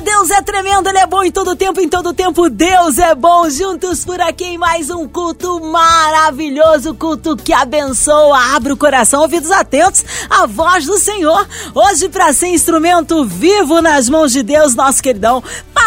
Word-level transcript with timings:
Deus 0.00 0.30
é 0.30 0.40
tremendo, 0.42 0.88
Ele 0.88 0.98
é 0.98 1.06
bom 1.06 1.22
em 1.22 1.30
todo 1.30 1.54
tempo, 1.54 1.80
em 1.80 1.88
todo 1.88 2.12
tempo 2.12 2.48
Deus 2.48 2.98
é 2.98 3.14
bom. 3.14 3.48
Juntos 3.50 4.04
por 4.04 4.20
aqui 4.20 4.44
em 4.44 4.58
mais 4.58 4.90
um 4.90 5.06
culto 5.06 5.60
maravilhoso, 5.60 6.94
culto 6.94 7.36
que 7.36 7.52
abençoa, 7.52 8.54
abre 8.54 8.72
o 8.72 8.76
coração, 8.76 9.22
ouvidos 9.22 9.50
atentos 9.50 10.04
à 10.30 10.46
voz 10.46 10.86
do 10.86 10.98
Senhor. 10.98 11.46
Hoje, 11.74 12.08
para 12.08 12.32
ser 12.32 12.48
instrumento 12.48 13.24
vivo 13.24 13.80
nas 13.82 14.08
mãos 14.08 14.32
de 14.32 14.42
Deus, 14.42 14.74
nosso 14.74 15.02
queridão, 15.02 15.42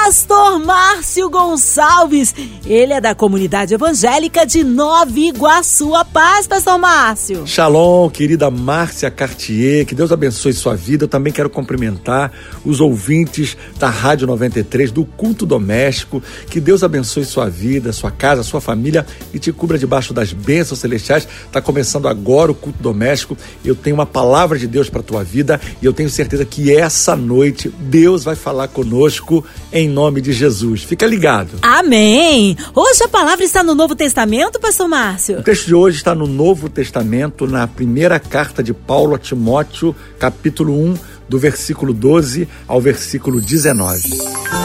Pastor 0.06 0.60
Márcio 0.60 1.28
Gonçalves. 1.29 2.36
Ele 2.64 2.93
é 2.93 3.01
da 3.01 3.15
comunidade 3.15 3.74
evangélica 3.74 4.46
de 4.46 4.64
Nova 4.64 5.19
Iguaçu. 5.19 5.96
A 5.96 6.06
paz, 6.06 6.46
Pastor 6.46 6.78
Márcio. 6.78 7.47
Shalom, 7.47 8.10
querida 8.10 8.51
Márcia 8.51 9.10
Cartier. 9.10 9.86
Que 9.86 9.96
Deus 9.96 10.11
abençoe 10.11 10.54
sua 10.54 10.75
vida. 10.75 11.06
Eu 11.06 11.07
também 11.07 11.33
quero 11.33 11.50
cumprimentar 11.50 12.32
os 12.64 12.79
ouvintes 12.82 13.57
da 13.79 13.89
Rádio 13.95 14.27
93, 14.27 14.91
do 14.91 15.05
Culto 15.05 15.45
Doméstico. 15.45 16.21
Que 16.49 16.59
Deus 16.59 16.83
abençoe 16.83 17.25
sua 17.25 17.49
vida, 17.49 17.91
sua 17.91 18.11
casa, 18.11 18.43
sua 18.43 18.61
família 18.61 19.05
e 19.33 19.39
te 19.39 19.51
cubra 19.51 19.77
debaixo 19.77 20.13
das 20.13 20.33
bênçãos 20.33 20.79
celestiais. 20.79 21.27
Está 21.45 21.61
começando 21.61 22.07
agora 22.07 22.51
o 22.51 22.55
Culto 22.55 22.81
Doméstico. 22.81 23.37
Eu 23.63 23.75
tenho 23.75 23.95
uma 23.95 24.05
palavra 24.05 24.59
de 24.59 24.68
Deus 24.68 24.89
para 24.89 25.01
tua 25.01 25.23
vida 25.23 25.59
e 25.81 25.85
eu 25.85 25.93
tenho 25.93 26.09
certeza 26.09 26.45
que 26.45 26.75
essa 26.75 27.15
noite 27.15 27.73
Deus 27.79 28.23
vai 28.23 28.35
falar 28.35 28.68
conosco 28.68 29.43
em 29.71 29.87
nome 29.89 30.21
de 30.21 30.33
Jesus. 30.33 30.83
Fica 30.83 31.07
ligado. 31.07 31.57
Amém. 31.61 32.57
Hoje 32.73 33.03
a 33.03 33.07
palavra 33.07 33.43
está 33.43 33.63
no 33.63 33.73
Novo 33.73 33.95
Testamento, 33.95 34.59
pastor 34.59 34.87
Márcio? 34.87 35.39
O 35.39 35.43
texto 35.43 35.65
de 35.65 35.73
hoje 35.73 35.97
está 35.97 36.13
no 36.13 36.27
Novo 36.27 36.69
Testamento, 36.69 37.47
na 37.47 37.67
primeira 37.67 38.19
carta 38.19 38.61
de 38.61 38.73
Paulo 38.73 39.15
a 39.15 39.19
Timóteo, 39.19 39.95
capítulo 40.19 40.73
1, 40.73 40.95
do 41.27 41.39
versículo 41.39 41.93
12 41.93 42.47
ao 42.67 42.79
versículo 42.79 43.41
19. 43.41 44.01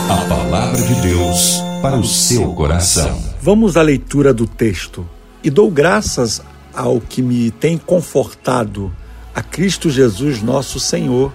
A 0.08 0.16
palavra 0.28 0.82
de 0.82 0.94
Deus 1.00 1.60
para 1.82 1.96
o 1.96 2.04
seu 2.04 2.52
coração. 2.52 3.20
Vamos 3.40 3.76
à 3.76 3.82
leitura 3.82 4.34
do 4.34 4.46
texto. 4.46 5.06
E 5.42 5.48
dou 5.48 5.70
graças 5.70 6.42
ao 6.74 7.00
que 7.00 7.22
me 7.22 7.50
tem 7.50 7.78
confortado, 7.78 8.92
a 9.34 9.42
Cristo 9.42 9.88
Jesus, 9.88 10.42
nosso 10.42 10.78
Senhor, 10.78 11.32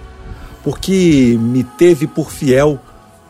porque 0.62 1.36
me 1.40 1.64
teve 1.64 2.06
por 2.06 2.30
fiel 2.30 2.80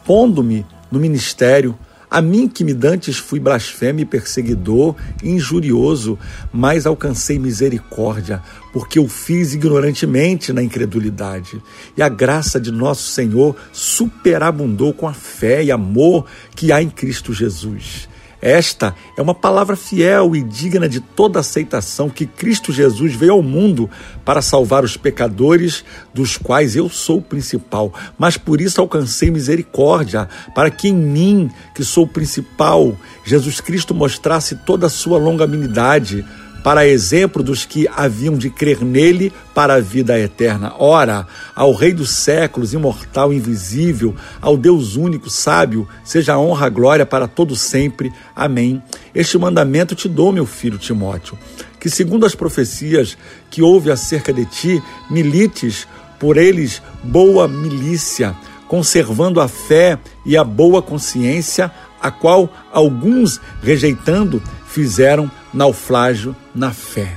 pondo-me 0.07 0.65
no 0.91 1.01
ministério, 1.01 1.77
a 2.11 2.23
mim 2.23 2.49
que 2.49 2.65
me 2.65 2.73
dantes 2.73 3.17
fui 3.17 3.41
blasfemo 3.41 4.01
e 4.01 4.05
perseguidor, 4.05 4.95
injurioso, 5.23 6.19
mas 6.53 6.87
alcancei 6.87 7.39
misericórdia, 7.39 8.43
porque 8.73 8.99
eu 8.99 9.09
fiz 9.09 9.55
ignorantemente 9.55 10.53
na 10.53 10.63
incredulidade. 10.63 11.61
E 11.97 12.03
a 12.03 12.09
graça 12.09 12.61
de 12.61 12.71
nosso 12.71 13.11
Senhor 13.11 13.57
superabundou 13.73 14.93
com 14.93 15.09
a 15.09 15.13
fé 15.13 15.65
e 15.65 15.71
amor 15.71 16.27
que 16.55 16.73
há 16.73 16.81
em 16.83 16.91
Cristo 16.91 17.33
Jesus. 17.33 18.09
Esta 18.47 18.95
é 19.17 19.21
uma 19.21 19.35
palavra 19.35 19.75
fiel 19.75 20.37
e 20.37 20.41
digna 20.41 20.89
de 20.89 21.01
toda 21.01 21.41
aceitação 21.41 22.09
que 22.09 22.25
Cristo 22.25 22.73
Jesus 22.73 23.13
veio 23.13 23.33
ao 23.33 23.43
mundo 23.43 23.91
para 24.25 24.41
salvar 24.41 24.85
os 24.85 24.97
pecadores, 24.97 25.85
dos 26.15 26.37
quais 26.37 26.77
eu 26.77 26.89
sou 26.89 27.19
o 27.19 27.23
principal, 27.23 27.93
mas 28.17 28.37
por 28.37 28.61
isso 28.61 28.81
alcancei 28.81 29.33
misericórdia, 29.33 30.29
para 30.55 30.71
que 30.71 30.87
em 30.87 30.95
mim, 30.95 31.51
que 31.75 31.83
sou 31.83 32.05
o 32.05 32.09
principal, 32.09 32.97
Jesus 33.25 33.61
Cristo 33.61 33.93
mostrasse 33.93 34.55
toda 34.65 34.87
a 34.87 34.91
sua 34.91 35.19
longanimidade 35.19 36.25
para 36.67 36.85
exemplo 36.85 37.45
dos 37.45 37.65
que 37.65 37.87
haviam 37.95 38.37
de 38.37 38.51
crer 38.51 38.85
nele 38.85 39.33
para 39.55 39.75
a 39.75 39.81
vida 39.81 40.19
eterna. 40.19 40.75
Ora, 40.81 41.25
ao 41.55 41.73
Rei 41.73 41.93
dos 41.93 42.11
séculos, 42.11 42.75
imortal, 42.75 43.33
invisível, 43.33 44.17
ao 44.43 44.57
Deus 44.57 44.97
único, 44.97 45.31
sábio, 45.31 45.87
seja 46.03 46.33
a 46.33 46.41
honra, 46.41 46.67
a 46.67 46.69
glória 46.69 47.07
para 47.07 47.29
todo 47.29 47.55
sempre. 47.55 48.13
Amém. 48.35 48.83
Este 49.15 49.39
mandamento 49.39 49.95
te 49.95 50.09
dou, 50.09 50.33
meu 50.33 50.45
filho 50.45 50.77
Timóteo, 50.77 51.39
que 51.79 51.89
segundo 51.89 52.27
as 52.27 52.35
profecias 52.35 53.17
que 53.49 53.63
houve 53.63 53.93
acerca 53.93 54.33
de 54.33 54.45
ti, 54.45 54.83
milites 55.09 55.87
por 56.19 56.37
eles 56.37 56.83
boa 57.01 57.47
milícia, 57.47 58.35
conservando 58.67 59.41
a 59.41 59.47
fé 59.47 60.01
e 60.25 60.37
a 60.37 60.43
boa 60.43 60.83
consciência, 60.83 61.71
a 62.03 62.11
qual 62.11 62.53
alguns, 62.73 63.41
rejeitando, 63.63 64.43
fizeram 64.67 65.31
naufrágio 65.55 66.35
na 66.57 66.73
fé. 66.73 67.17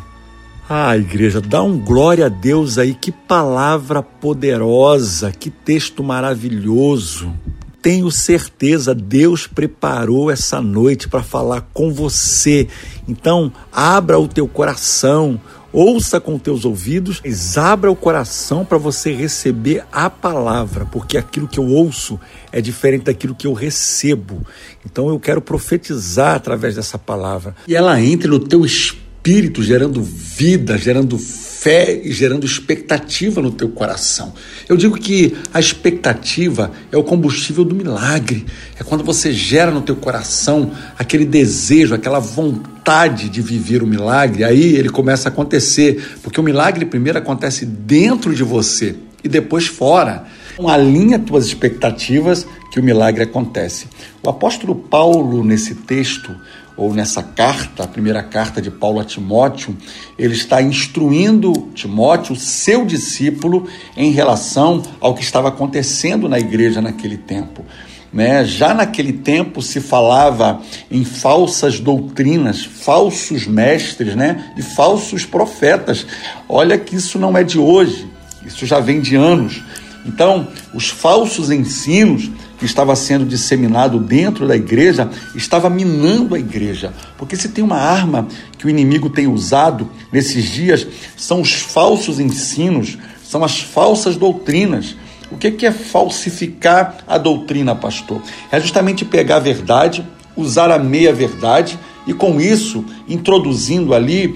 Ah, 0.72 0.95
igreja, 0.95 1.41
dá 1.41 1.63
um 1.63 1.79
glória 1.79 2.27
a 2.27 2.29
Deus 2.29 2.77
aí, 2.77 2.94
que 2.94 3.11
palavra 3.11 4.03
poderosa, 4.03 5.31
que 5.31 5.50
texto 5.50 6.03
maravilhoso. 6.03 7.33
Tenho 7.81 8.11
certeza, 8.11 8.94
Deus 8.94 9.47
preparou 9.47 10.29
essa 10.29 10.61
noite 10.61 11.07
para 11.07 11.23
falar 11.23 11.67
com 11.73 11.91
você. 11.91 12.67
Então, 13.07 13.51
abra 13.72 14.19
o 14.19 14.27
teu 14.27 14.47
coração, 14.47 15.41
ouça 15.73 16.19
com 16.19 16.38
teus 16.38 16.66
ouvidos, 16.66 17.21
mas 17.25 17.57
abra 17.57 17.91
o 17.91 17.95
coração 17.95 18.66
para 18.66 18.77
você 18.77 19.11
receber 19.11 19.83
a 19.91 20.09
palavra, 20.09 20.85
porque 20.85 21.17
aquilo 21.17 21.47
que 21.47 21.59
eu 21.59 21.67
ouço 21.67 22.19
é 22.51 22.61
diferente 22.61 23.06
daquilo 23.06 23.33
que 23.33 23.47
eu 23.47 23.53
recebo. 23.53 24.45
Então 24.85 25.09
eu 25.09 25.19
quero 25.19 25.41
profetizar 25.41 26.35
através 26.35 26.75
dessa 26.75 26.97
palavra. 26.97 27.56
E 27.67 27.75
ela 27.75 28.00
entre 28.01 28.27
no 28.27 28.39
teu 28.39 28.66
espírito, 28.66 29.09
gerando 29.62 30.02
vida, 30.02 30.78
gerando 30.78 31.18
fé 31.18 32.02
e 32.03 32.12
gerando 32.13 32.46
expectativa 32.46 33.41
no 33.41 33.52
teu 33.52 33.68
coração. 33.68 34.34
Eu 34.68 34.78
digo 34.78 34.97
que 34.97 35.35
a 35.53 35.59
expectativa 35.59 36.72
é 36.90 36.97
o 36.97 37.03
combustível 37.03 37.66
do 37.66 37.75
milagre. 37.75 38.46
É 38.80 38.84
quando 38.84 39.03
você 39.03 39.34
gera 39.34 39.69
no 39.69 39.81
teu 39.81 39.97
coração 39.97 40.72
aquele 40.97 41.25
desejo, 41.25 41.94
aquela 41.94 42.19
vontade 42.19 43.28
de 43.28 43.41
viver 43.41 43.84
o 43.84 43.88
milagre, 43.88 44.46
aí 44.46 44.75
ele 44.75 44.90
começa 44.90 45.28
a 45.28 45.31
acontecer, 45.31 46.18
porque 46.24 46.40
o 46.40 46.44
milagre 46.44 46.86
primeiro 46.86 47.19
acontece 47.19 47.66
dentro 47.66 48.34
de 48.34 48.41
você 48.41 48.96
e 49.22 49.28
depois 49.28 49.68
fora. 49.68 50.25
Então, 50.53 50.68
alinha 50.68 51.19
tuas 51.19 51.46
expectativas 51.46 52.47
que 52.72 52.80
o 52.80 52.84
milagre 52.84 53.24
acontece. 53.24 53.88
O 54.24 54.30
apóstolo 54.30 54.75
Paulo, 54.75 55.44
nesse 55.44 55.75
texto, 55.75 56.35
ou 56.80 56.94
nessa 56.94 57.22
carta, 57.22 57.84
a 57.84 57.88
primeira 57.88 58.24
carta 58.24 58.62
de 58.62 58.72
Paulo 58.72 59.02
a 59.02 59.03
Timóteo, 59.03 59.75
ele 60.18 60.34
está 60.34 60.62
instruindo 60.62 61.52
Timóteo, 61.75 62.38
seu 62.38 62.85
discípulo, 62.85 63.68
em 63.97 64.12
relação 64.12 64.81
ao 65.02 65.13
que 65.13 65.22
estava 65.22 65.50
acontecendo 65.50 66.30
na 66.30 66.40
igreja 66.40 66.81
naquele 66.81 67.18
tempo. 67.18 67.66
Né? 68.13 68.46
Já 68.46 68.74
naquele 68.74 69.12
tempo 69.12 69.62
se 69.62 69.81
falava 69.81 70.62
em 70.90 71.03
falsas 71.03 71.81
doutrinas, 71.81 72.63
falsos 72.63 73.46
mestres 73.46 74.16
né? 74.16 74.53
e 74.56 74.62
falsos 74.62 75.25
profetas. 75.25 76.07
Olha 76.47 76.78
que 76.78 76.96
isso 76.96 77.19
não 77.19 77.38
é 77.38 77.44
de 77.44 77.59
hoje, 77.59 78.07
isso 78.46 78.66
já 78.66 78.80
vem 78.80 79.01
de 79.01 79.18
anos. 79.18 79.62
Então, 80.06 80.47
os 80.74 80.90
falsos 80.90 81.51
ensinos 81.51 82.31
que 82.59 82.66
estava 82.66 82.96
sendo 82.96 83.25
disseminado 83.25 83.97
dentro 84.00 84.47
da 84.47 84.56
igreja 84.56 85.09
estava 85.34 85.70
minando 85.70 86.36
a 86.36 86.40
igreja. 86.40 86.94
Porque 87.18 87.36
se 87.36 87.50
tem 87.50 87.64
uma 87.64 87.78
arma 87.78 88.28
que 88.58 88.66
o 88.66 88.70
inimigo 88.70 89.09
tem 89.09 89.25
usado 89.25 89.90
nesses 90.12 90.46
dias, 90.46 90.86
são 91.16 91.42
os 91.42 91.53
falsos 91.53 92.19
ensinos, 92.19 92.98
são 93.24 93.44
as 93.44 93.59
falsas 93.59 94.18
doutrinas. 94.18 94.96
O 95.31 95.38
que 95.38 95.66
é 95.66 95.72
falsificar 95.72 96.98
a 97.08 97.18
doutrina, 97.18 97.75
pastor? 97.75 98.22
É 98.51 98.60
justamente 98.60 99.06
pegar 99.06 99.38
a 99.38 99.39
verdade, 99.39 100.06
usar 100.36 100.72
a 100.72 100.80
meia-verdade 100.80 101.80
e, 102.06 102.13
com 102.13 102.42
isso, 102.42 102.83
introduzindo 103.07 103.94
ali 103.94 104.36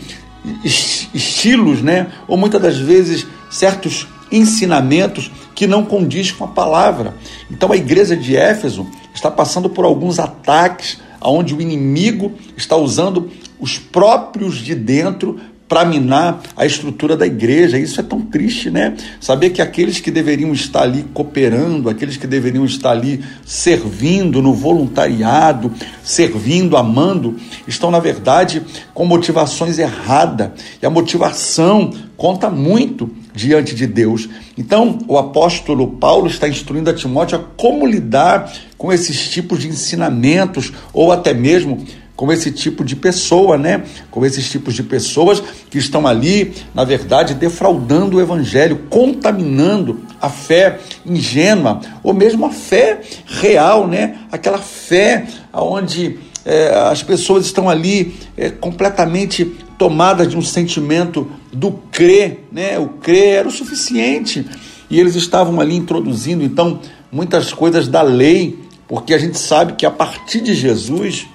estilos, 0.63 1.81
né? 1.81 2.07
Ou 2.27 2.37
muitas 2.37 2.61
das 2.61 2.77
vezes 2.77 3.25
certos 3.49 4.07
ensinamentos 4.31 5.31
que 5.55 5.67
não 5.67 5.83
condiz 5.85 6.31
com 6.31 6.43
a 6.43 6.47
palavra. 6.47 7.15
Então 7.53 7.71
a 7.71 7.77
igreja 7.77 8.17
de 8.17 8.35
Éfeso 8.35 8.87
está 9.13 9.29
passando 9.29 9.69
por 9.69 9.85
alguns 9.85 10.17
ataques 10.17 10.99
onde 11.21 11.53
o 11.53 11.61
inimigo 11.61 12.33
está 12.57 12.75
usando 12.75 13.29
os 13.59 13.77
próprios 13.77 14.57
de 14.57 14.73
dentro 14.73 15.39
para 15.73 15.85
minar 15.85 16.39
a 16.55 16.67
estrutura 16.67 17.17
da 17.17 17.25
igreja. 17.25 17.79
Isso 17.79 17.99
é 17.99 18.03
tão 18.03 18.21
triste, 18.21 18.69
né? 18.69 18.95
Saber 19.19 19.49
que 19.49 19.59
aqueles 19.59 19.99
que 19.99 20.11
deveriam 20.11 20.53
estar 20.53 20.83
ali 20.83 21.03
cooperando, 21.15 21.89
aqueles 21.89 22.15
que 22.15 22.27
deveriam 22.27 22.63
estar 22.63 22.91
ali 22.91 23.23
servindo 23.43 24.39
no 24.39 24.53
voluntariado, 24.53 25.71
servindo, 26.03 26.77
amando, 26.77 27.37
estão, 27.67 27.89
na 27.89 27.99
verdade, 27.99 28.61
com 28.93 29.03
motivações 29.03 29.79
erradas. 29.79 30.51
E 30.79 30.85
a 30.85 30.91
motivação 30.91 31.91
conta 32.15 32.51
muito 32.51 33.09
diante 33.33 33.73
de 33.73 33.87
Deus. 33.87 34.29
Então, 34.55 34.99
o 35.07 35.17
apóstolo 35.17 35.87
Paulo 35.87 36.27
está 36.27 36.47
instruindo 36.47 36.91
a 36.91 36.93
Timóteo 36.93 37.39
a 37.39 37.43
como 37.57 37.87
lidar 37.87 38.53
com 38.77 38.93
esses 38.93 39.27
tipos 39.27 39.59
de 39.59 39.69
ensinamentos 39.69 40.71
ou 40.93 41.11
até 41.11 41.33
mesmo 41.33 41.83
com 42.15 42.31
esse 42.31 42.51
tipo 42.51 42.83
de 42.83 42.95
pessoa, 42.95 43.57
né? 43.57 43.83
Com 44.11 44.25
esses 44.25 44.49
tipos 44.49 44.73
de 44.73 44.83
pessoas 44.83 45.41
que 45.69 45.77
estão 45.77 46.05
ali, 46.05 46.53
na 46.73 46.83
verdade, 46.83 47.33
defraudando 47.33 48.17
o 48.17 48.21
evangelho, 48.21 48.83
contaminando 48.89 50.01
a 50.21 50.29
fé 50.29 50.79
ingênua 51.05 51.81
ou 52.03 52.13
mesmo 52.13 52.45
a 52.45 52.51
fé 52.51 53.01
real, 53.25 53.87
né? 53.87 54.19
Aquela 54.31 54.59
fé 54.59 55.25
onde 55.51 56.19
é, 56.45 56.69
as 56.91 57.01
pessoas 57.01 57.45
estão 57.45 57.69
ali 57.69 58.15
é, 58.37 58.49
completamente 58.49 59.45
tomadas 59.77 60.29
de 60.29 60.37
um 60.37 60.41
sentimento 60.41 61.29
do 61.51 61.71
crer, 61.91 62.45
né? 62.51 62.77
O 62.77 62.87
crer 62.87 63.39
era 63.39 63.47
o 63.47 63.51
suficiente 63.51 64.45
e 64.89 64.99
eles 64.99 65.15
estavam 65.15 65.59
ali 65.59 65.75
introduzindo 65.75 66.43
então 66.43 66.79
muitas 67.11 67.51
coisas 67.51 67.87
da 67.87 68.01
lei, 68.01 68.59
porque 68.87 69.13
a 69.13 69.17
gente 69.17 69.37
sabe 69.37 69.73
que 69.73 69.85
a 69.85 69.91
partir 69.91 70.41
de 70.41 70.53
Jesus 70.53 71.27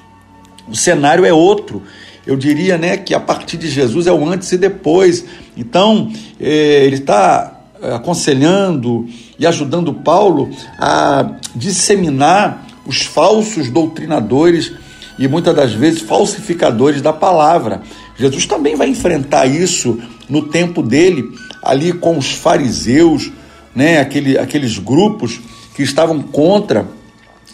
o 0.69 0.77
cenário 0.77 1.25
é 1.25 1.33
outro. 1.33 1.83
Eu 2.27 2.37
diria 2.37 2.77
né, 2.77 2.97
que 2.97 3.15
a 3.15 3.21
partir 3.21 3.57
de 3.57 3.71
Jesus 3.71 4.07
é 4.07 4.13
o 4.13 4.29
antes 4.29 4.53
e 4.53 4.59
depois. 4.59 5.25
Então, 5.57 6.13
eh, 6.39 6.85
ele 6.85 6.97
está 6.97 7.63
eh, 7.81 7.95
aconselhando 7.95 9.07
e 9.39 9.47
ajudando 9.47 9.95
Paulo 9.95 10.51
a 10.79 11.37
disseminar 11.55 12.67
os 12.87 13.03
falsos 13.03 13.71
doutrinadores 13.71 14.73
e 15.19 15.27
muitas 15.27 15.55
das 15.55 15.73
vezes 15.73 16.01
falsificadores 16.01 17.01
da 17.03 17.13
palavra. 17.13 17.83
Jesus 18.17 18.47
também 18.47 18.77
vai 18.77 18.89
enfrentar 18.89 19.47
isso 19.47 19.99
no 20.29 20.49
tempo 20.49 20.83
dele, 20.83 21.25
ali 21.63 21.93
com 21.93 22.19
os 22.19 22.33
fariseus, 22.33 23.33
né, 23.75 24.01
aquele, 24.01 24.39
aqueles 24.39 24.79
grupos 24.79 25.41
que 25.75 25.83
estavam 25.83 26.21
contra 26.21 26.87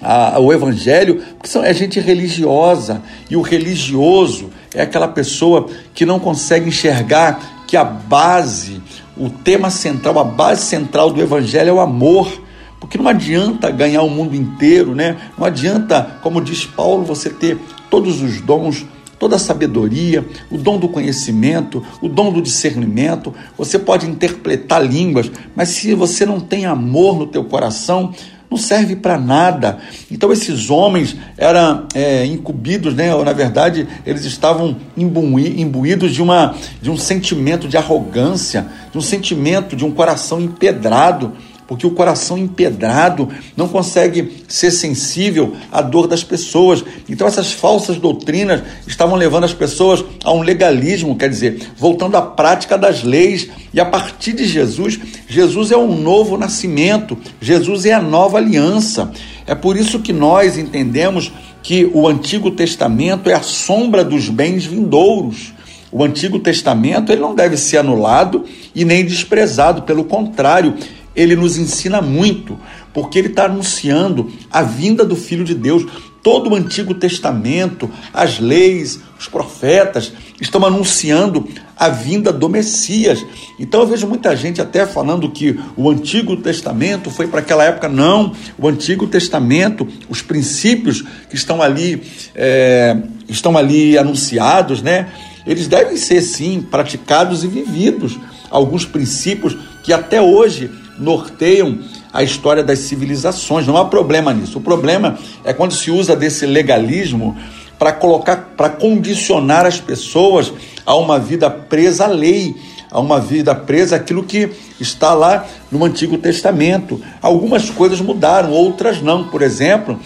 a, 0.05 0.39
o 0.39 0.53
evangelho, 0.53 1.23
porque 1.37 1.49
são, 1.49 1.65
é 1.65 1.73
gente 1.73 1.99
religiosa, 1.99 3.03
e 3.31 3.37
o 3.37 3.41
religioso 3.41 4.51
é 4.75 4.83
aquela 4.83 5.09
pessoa 5.09 5.67
que 5.95 6.05
não 6.05 6.21
consegue 6.21 6.69
enxergar 6.69 7.65
que 7.67 7.77
a 7.77 7.85
base, 7.85 8.83
o 9.17 9.31
tema 9.31 9.71
central, 9.71 10.19
a 10.19 10.25
base 10.25 10.63
central 10.63 11.11
do 11.11 11.21
evangelho 11.21 11.71
é 11.71 11.73
o 11.73 11.81
amor. 11.81 12.45
Porque 12.79 12.99
não 12.99 13.09
adianta 13.09 13.71
ganhar 13.71 14.03
o 14.03 14.11
mundo 14.11 14.37
inteiro, 14.37 14.95
né? 14.95 15.17
Não 15.39 15.47
adianta, 15.47 16.19
como 16.23 16.39
diz 16.39 16.67
Paulo, 16.67 17.03
você 17.03 17.31
ter 17.31 17.59
todos 17.89 18.21
os 18.21 18.43
dons, 18.43 18.85
toda 19.19 19.37
a 19.37 19.39
sabedoria, 19.39 20.23
o 20.51 20.59
dom 20.59 20.79
do 20.79 20.89
conhecimento, 20.89 21.83
o 22.03 22.11
dom 22.11 22.31
do 22.31 22.43
discernimento. 22.43 23.33
Você 23.57 23.79
pode 23.79 24.07
interpretar 24.07 24.85
línguas, 24.85 25.31
mas 25.57 25.71
se 25.71 25.95
você 25.95 26.27
não 26.27 26.39
tem 26.39 26.67
amor 26.67 27.19
no 27.19 27.27
teu 27.27 27.45
coração, 27.45 28.13
não 28.55 28.57
serve 28.57 28.95
para 28.95 29.19
nada. 29.19 29.79
Então 30.11 30.33
esses 30.33 30.71
homens 30.71 31.17
eram 31.37 31.89
é, 31.93 32.25
incumbidos, 32.25 32.95
né? 32.95 33.13
Ou, 33.13 33.25
na 33.25 33.33
verdade, 33.33 33.87
eles 34.07 34.25
estavam 34.25 34.77
imbuídos 34.97 36.13
de, 36.13 36.23
uma, 36.23 36.55
de 36.81 36.89
um 36.89 36.97
sentimento 36.97 37.67
de 37.67 37.77
arrogância, 37.77 38.67
de 38.93 38.97
um 38.97 39.01
sentimento 39.01 39.75
de 39.75 39.85
um 39.85 39.91
coração 39.91 40.41
empedrado 40.41 41.33
porque 41.67 41.87
o 41.87 41.91
coração 41.91 42.37
empedrado 42.37 43.29
não 43.57 43.69
consegue 43.69 44.45
ser 44.49 44.71
sensível 44.71 45.55
à 45.73 45.81
dor 45.81 46.07
das 46.07 46.23
pessoas. 46.23 46.85
Então, 47.09 47.27
essas 47.27 47.53
falsas 47.53 47.97
doutrinas 47.97 48.63
estavam 48.87 49.17
levando 49.17 49.45
as 49.45 49.55
pessoas 49.55 50.05
a 50.23 50.33
um 50.33 50.43
legalismo, 50.43 51.17
quer 51.17 51.29
dizer, 51.29 51.71
voltando 51.77 52.17
à 52.17 52.23
prática 52.23 52.77
das 52.77 53.03
leis. 53.03 53.49
E 53.73 53.81
a 53.81 53.85
partir 53.85 54.33
de 54.33 54.47
Jesus, 54.47 54.99
Jesus 55.29 55.73
é 55.73 55.77
um 55.77 55.97
novo 55.97 56.37
nascimento, 56.37 57.17
Jesus 57.41 57.87
é 57.87 57.93
a 57.93 58.03
nova 58.03 58.39
aliança. 58.39 59.11
É 59.47 59.55
por 59.55 59.77
isso 59.77 60.01
que 60.01 60.13
nós 60.13 60.57
entendemos 60.59 61.33
que 61.63 61.91
o 61.95 62.07
Antigo 62.07 62.51
Testamento 62.51 63.31
é 63.31 63.35
a 63.35 63.43
sombra 63.43 64.05
dos 64.05 64.29
bens 64.29 64.67
vindouros. 64.67 65.55
O 65.91 66.03
Antigo 66.03 66.39
Testamento 66.39 67.11
ele 67.13 67.21
não 67.21 67.35
deve 67.35 67.57
ser 67.57 67.79
anulado 67.79 68.45
e 68.75 68.85
nem 68.85 69.05
desprezado, 69.05 69.83
pelo 69.83 70.05
contrário, 70.05 70.75
ele 71.15 71.37
nos 71.37 71.57
ensina 71.57 72.03
muito, 72.03 72.59
porque 72.93 73.19
ele 73.19 73.29
está 73.29 73.45
anunciando 73.45 74.31
a 74.51 74.63
vinda 74.63 75.05
do 75.05 75.17
Filho 75.17 75.45
de 75.45 75.55
Deus. 75.55 75.87
Todo 76.23 76.51
o 76.51 76.55
Antigo 76.55 76.95
Testamento, 76.95 77.91
as 78.13 78.41
leis, 78.41 78.99
os 79.19 79.29
profetas 79.29 80.13
estão 80.41 80.65
anunciando 80.65 81.47
a 81.77 81.89
vinda 81.89 82.33
do 82.33 82.49
Messias. 82.49 83.25
Então 83.59 83.81
eu 83.81 83.87
vejo 83.87 84.07
muita 84.07 84.35
gente 84.35 84.61
até 84.61 84.87
falando 84.87 85.31
que 85.31 85.59
o 85.77 85.91
Antigo 85.91 86.37
Testamento 86.37 87.11
foi 87.11 87.27
para 87.27 87.41
aquela 87.41 87.65
época. 87.65 87.89
Não, 87.89 88.33
o 88.59 88.69
Antigo 88.69 89.07
Testamento, 89.07 89.87
os 90.09 90.23
princípios 90.23 91.05
que 91.29 91.37
estão 91.37 91.61
ali, 91.61 92.03
é, 92.35 92.97
estão 93.29 93.57
ali 93.57 93.99
anunciados, 93.99 94.83
né? 94.83 95.09
Eles 95.47 95.69
devem 95.69 95.97
ser 95.97 96.23
sim 96.23 96.63
praticados 96.63 97.45
e 97.45 97.49
vividos. 97.49 98.19
Alguns 98.51 98.87
princípios 98.87 99.57
que 99.83 99.93
até 99.93 100.23
hoje 100.23 100.71
norteiam 100.99 101.79
a 102.13 102.23
história 102.23 102.63
das 102.63 102.81
civilizações. 102.81 103.67
Não 103.67 103.77
há 103.77 103.85
problema 103.85 104.33
nisso. 104.33 104.59
O 104.59 104.63
problema 104.63 105.19
é 105.45 105.53
quando 105.53 105.75
se 105.75 105.91
usa 105.91 106.15
desse 106.15 106.47
legalismo 106.47 107.37
para 107.79 107.93
colocar, 107.93 108.55
para 108.57 108.71
condicionar 108.71 109.67
as 109.67 109.81
pessoas 109.81 110.53
a 110.87 110.95
uma 110.95 111.19
vida 111.19 111.51
presa 111.51 112.05
à 112.05 112.09
lei, 112.09 112.55
a 112.91 113.01
uma 113.01 113.21
vida 113.21 113.55
presa 113.55 113.97
àquilo 113.97 114.23
que 114.23 114.51
está 114.79 115.13
lá 115.13 115.45
no 115.71 115.85
Antigo 115.85 116.17
Testamento. 116.19 117.01
Algumas 117.21 117.69
coisas 117.71 118.01
mudaram, 118.01 118.53
outras 118.53 119.03
não. 119.03 119.25
Por 119.25 119.43
exemplo, 119.43 119.99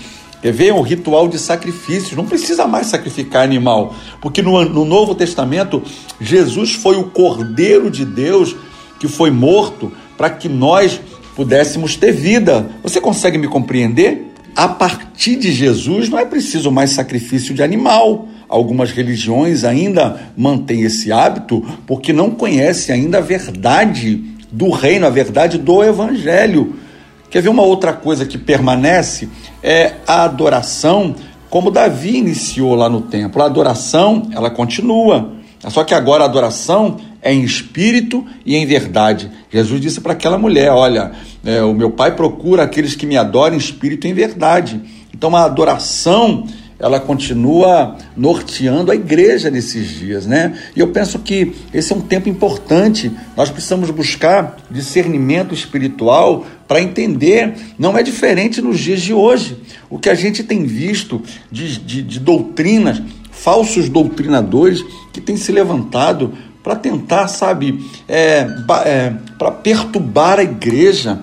ver? 0.42 0.72
O 0.72 0.80
ritual 0.80 1.28
de 1.28 1.38
sacrifícios. 1.38 2.16
Não 2.16 2.26
precisa 2.26 2.66
mais 2.66 2.86
sacrificar 2.86 3.42
animal, 3.42 3.94
porque 4.20 4.40
no, 4.40 4.64
no 4.64 4.84
Novo 4.84 5.14
Testamento, 5.14 5.82
Jesus 6.20 6.74
foi 6.74 6.96
o 6.96 7.04
Cordeiro 7.04 7.90
de 7.90 8.04
Deus 8.04 8.56
que 8.98 9.06
foi 9.06 9.30
morto 9.30 9.92
para 10.18 10.28
que 10.28 10.48
nós 10.48 11.00
pudéssemos 11.36 11.96
ter 11.96 12.12
vida. 12.12 12.68
Você 12.82 13.00
consegue 13.00 13.38
me 13.38 13.46
compreender? 13.46 14.34
A 14.56 14.66
partir 14.66 15.36
de 15.36 15.52
Jesus 15.52 16.08
não 16.08 16.18
é 16.18 16.24
preciso 16.24 16.72
mais 16.72 16.90
sacrifício 16.90 17.54
de 17.54 17.62
animal. 17.62 18.26
Algumas 18.48 18.90
religiões 18.90 19.62
ainda 19.62 20.20
mantêm 20.36 20.82
esse 20.82 21.12
hábito 21.12 21.64
porque 21.86 22.12
não 22.12 22.32
conhecem 22.32 22.92
ainda 22.92 23.18
a 23.18 23.20
verdade 23.20 24.16
do 24.50 24.70
reino, 24.70 25.06
a 25.06 25.10
verdade 25.10 25.58
do 25.58 25.84
evangelho. 25.84 26.74
Quer 27.30 27.42
ver 27.42 27.50
uma 27.50 27.62
outra 27.62 27.92
coisa 27.92 28.26
que 28.26 28.36
permanece? 28.36 29.28
É 29.62 29.92
a 30.06 30.24
adoração, 30.24 31.14
como 31.48 31.70
Davi 31.70 32.16
iniciou 32.16 32.74
lá 32.74 32.88
no 32.88 33.02
templo. 33.02 33.40
A 33.42 33.46
adoração, 33.46 34.28
ela 34.32 34.50
continua. 34.50 35.34
Só 35.68 35.84
que 35.84 35.94
agora 35.94 36.24
a 36.24 36.26
adoração 36.26 36.96
é 37.22 37.32
em 37.32 37.42
espírito 37.42 38.24
e 38.44 38.56
em 38.56 38.66
verdade. 38.66 39.30
Jesus 39.50 39.80
disse 39.80 40.00
para 40.00 40.12
aquela 40.12 40.38
mulher: 40.38 40.70
Olha, 40.70 41.12
é, 41.44 41.62
o 41.62 41.74
meu 41.74 41.90
Pai 41.90 42.14
procura 42.14 42.62
aqueles 42.62 42.94
que 42.94 43.06
me 43.06 43.16
adoram 43.16 43.54
em 43.54 43.58
espírito 43.58 44.06
e 44.06 44.10
em 44.10 44.14
verdade. 44.14 44.80
Então 45.12 45.34
a 45.34 45.44
adoração 45.44 46.46
ela 46.78 47.00
continua 47.00 47.96
norteando 48.16 48.92
a 48.92 48.94
igreja 48.94 49.50
nesses 49.50 49.88
dias, 49.88 50.26
né? 50.26 50.56
E 50.76 50.80
eu 50.80 50.88
penso 50.88 51.18
que 51.18 51.52
esse 51.74 51.92
é 51.92 51.96
um 51.96 52.00
tempo 52.00 52.28
importante. 52.28 53.10
Nós 53.36 53.50
precisamos 53.50 53.90
buscar 53.90 54.56
discernimento 54.70 55.52
espiritual 55.52 56.46
para 56.68 56.80
entender. 56.80 57.54
Não 57.76 57.98
é 57.98 58.02
diferente 58.02 58.62
nos 58.62 58.78
dias 58.78 59.00
de 59.00 59.12
hoje. 59.12 59.58
O 59.90 59.98
que 59.98 60.08
a 60.08 60.14
gente 60.14 60.44
tem 60.44 60.64
visto 60.64 61.20
de, 61.50 61.80
de, 61.80 62.02
de 62.02 62.20
doutrinas, 62.20 63.02
falsos 63.32 63.88
doutrinadores 63.88 64.84
que 65.12 65.20
têm 65.20 65.36
se 65.36 65.50
levantado 65.50 66.32
para 66.68 66.76
tentar, 66.76 67.28
sabe, 67.28 67.82
é, 68.06 68.46
é, 68.84 69.12
para 69.38 69.50
perturbar 69.50 70.38
a 70.38 70.42
igreja. 70.42 71.18